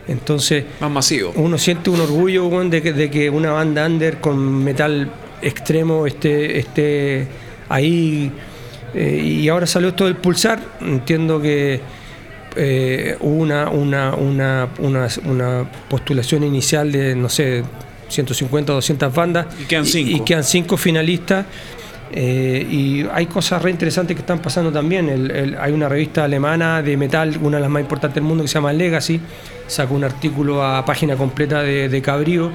Entonces, 0.09 0.65
más 0.81 0.91
masivo. 0.91 1.33
Uno 1.37 1.59
siente 1.59 1.91
un 1.91 2.01
orgullo 2.01 2.49
de, 2.65 2.83
que, 2.83 2.93
de 2.93 3.11
que 3.11 3.29
una 3.29 3.53
banda 3.53 3.87
under 3.87 4.21
con 4.21 4.39
metal 4.62 5.11
extremo 5.43 6.07
esté, 6.07 6.59
esté 6.59 7.27
ahí. 7.69 8.31
Eh, 8.95 9.41
y 9.43 9.49
ahora 9.49 9.67
salió 9.67 9.89
esto 9.89 10.05
del 10.05 10.17
pulsar. 10.17 10.61
Entiendo 10.81 11.41
que 11.41 11.81
eh, 12.57 13.16
una, 13.21 13.69
una, 13.69 14.14
una, 14.14 14.69
una, 14.79 15.71
postulación 15.88 16.45
inicial 16.45 16.90
de, 16.90 17.14
no 17.14 17.29
sé, 17.29 17.62
150 18.09 18.73
o 18.73 18.75
200 18.77 19.14
bandas. 19.14 19.47
Y 19.61 19.64
quedan 19.64 19.87
cinco. 19.87 20.11
Y, 20.11 20.21
quedan 20.21 20.45
cinco 20.45 20.77
finalistas. 20.77 21.47
Eh, 22.12 22.66
y 22.71 23.07
hay 23.12 23.27
cosas 23.27 23.61
re 23.61 23.71
interesantes 23.71 24.14
que 24.14 24.21
están 24.21 24.38
pasando 24.38 24.73
también. 24.73 25.57
hay 25.61 25.73
una 25.73 25.88
revista 25.88 26.25
alemana 26.25 26.83
de 26.83 26.97
metal, 26.97 27.37
una 27.42 27.57
de 27.59 27.62
las 27.62 27.71
más 27.71 27.83
importantes 27.83 28.14
del 28.14 28.25
mundo, 28.25 28.45
que 28.45 28.49
se 28.49 28.55
llama 28.55 28.73
Legacy. 28.73 29.21
Sacó 29.66 29.95
un 29.95 30.05
artículo 30.05 30.64
a 30.64 30.85
página 30.85 31.16
completa 31.16 31.62
de, 31.62 31.88
de 31.88 32.03
Cabrío. 32.03 32.53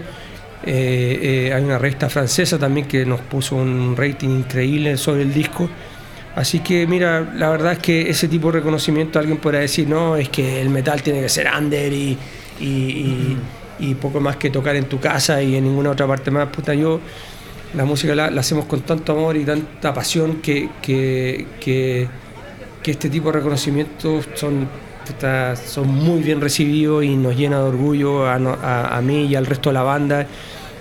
Eh, 0.64 1.52
hay 1.54 1.64
una 1.64 1.80
revista 1.80 2.10
francesa 2.10 2.60
también 2.60 2.88
que 2.88 3.06
nos 3.06 3.20
puso 3.22 3.56
un 3.56 3.96
rating 3.98 4.30
increíble 4.30 4.98
sobre 4.98 5.24
el 5.24 5.34
disco. 5.34 5.70
Así 6.36 6.60
que 6.60 6.88
mira, 6.88 7.34
la 7.36 7.50
verdad 7.50 7.74
es 7.74 7.80
que 7.80 8.10
ese 8.10 8.28
tipo 8.28 8.48
de 8.52 8.60
reconocimiento 8.60 9.20
alguien 9.20 9.38
podrá 9.38 9.60
decir, 9.60 9.88
no, 9.88 10.16
es 10.16 10.30
que 10.30 10.62
el 10.62 10.70
metal 10.70 11.02
tiene 11.02 11.22
que 11.22 11.30
ser 11.30 11.48
under 11.58 11.92
y, 11.92 12.18
poco 14.00 14.20
más 14.22 14.38
que 14.38 14.50
tocar 14.50 14.76
en 14.76 14.86
tu 14.86 15.00
casa 15.00 15.42
y 15.42 15.56
en 15.56 15.66
ninguna 15.66 15.90
otra 15.90 16.08
parte 16.08 16.32
más. 16.32 16.48
Puta, 16.48 16.74
yo 16.74 17.02
la 17.74 17.84
música 17.84 18.16
la, 18.16 18.28
hacemos 18.28 18.66
con 18.66 18.82
tanto 18.82 19.12
amor 19.12 19.36
y 19.36 19.44
tanta 19.44 19.94
pasión 19.94 20.38
que, 20.38 20.70
que, 20.82 21.48
que, 21.60 22.08
este 22.86 23.10
tipo 23.10 23.32
de 23.32 23.40
reconocimientos 23.40 24.26
son, 24.36 24.70
son 25.66 25.88
muy 25.88 26.22
bien 26.22 26.40
recibidos 26.40 27.04
y 27.04 27.16
nos 27.18 27.36
llena 27.36 27.58
de 27.58 27.64
orgullo 27.64 28.26
a, 28.26 28.36
a, 28.36 29.02
mí 29.02 29.26
y 29.26 29.36
al 29.36 29.46
resto 29.46 29.70
de 29.70 29.74
la 29.74 29.84
banda. 29.84 30.26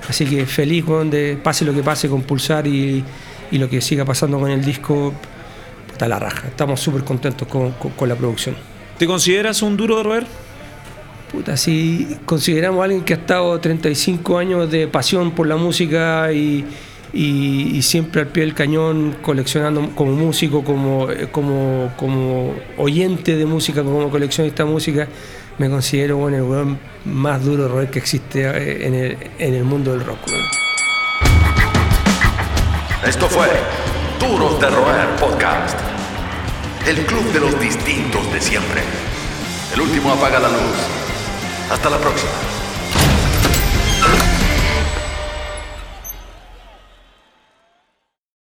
Así 0.08 0.26
que 0.26 0.46
feliz, 0.46 0.84
de 1.10 1.38
pase 1.42 1.64
lo 1.64 1.74
que 1.74 1.82
pase 1.82 2.08
con 2.08 2.22
Pulsar 2.22 2.68
y 2.68 3.04
lo 3.50 3.68
que 3.68 3.80
siga 3.80 4.04
pasando 4.04 4.38
con 4.38 4.50
el 4.50 4.64
disco 4.64 5.12
la 6.08 6.18
raja. 6.18 6.48
Estamos 6.48 6.80
súper 6.80 7.04
contentos 7.04 7.46
con, 7.48 8.08
la 8.08 8.16
producción. 8.16 8.56
¿Te 8.98 9.06
consideras 9.06 9.62
un 9.62 9.76
duro 9.76 9.96
de 9.98 10.02
roer? 10.02 10.26
Puta, 11.32 11.56
si 11.56 12.18
consideramos 12.24 12.80
a 12.80 12.84
alguien 12.84 13.02
que 13.04 13.14
ha 13.14 13.16
estado 13.16 13.58
35 13.60 14.38
años 14.38 14.70
de 14.70 14.88
pasión 14.88 15.30
por 15.30 15.46
la 15.46 15.56
música 15.56 16.32
y, 16.32 16.64
y, 17.12 17.80
siempre 17.82 18.22
al 18.22 18.28
pie 18.28 18.44
del 18.44 18.54
cañón, 18.54 19.16
coleccionando 19.22 19.90
como 19.94 20.12
músico, 20.12 20.64
como, 20.64 21.08
como, 21.30 21.92
como 21.96 22.54
oyente 22.78 23.36
de 23.36 23.46
música, 23.46 23.84
como 23.84 24.10
coleccionista 24.10 24.64
de 24.64 24.70
música, 24.70 25.08
me 25.58 25.70
considero 25.70 26.16
bueno, 26.16 26.38
el 26.38 26.42
weón 26.42 26.78
más 27.04 27.44
duro 27.44 27.64
de 27.64 27.68
roer 27.68 27.90
que 27.90 27.98
existe 27.98 28.42
eh, 28.42 28.86
en 28.86 28.94
el, 28.94 29.18
en 29.38 29.54
el 29.54 29.64
mundo 29.64 29.92
del 29.92 30.04
rock. 30.04 30.18
Esto 33.06 33.28
fue 33.28 33.46
Duros 34.20 34.60
de 34.60 34.68
Roer 34.68 35.16
Podcast. 35.18 35.89
El 36.86 37.04
club 37.06 37.30
de 37.32 37.40
los 37.40 37.60
distintos 37.60 38.32
de 38.32 38.40
siempre. 38.40 38.82
El 39.74 39.82
último 39.82 40.12
apaga 40.12 40.40
la 40.40 40.48
luz. 40.48 40.76
Hasta 41.70 41.90
la 41.90 41.98
próxima. 41.98 42.59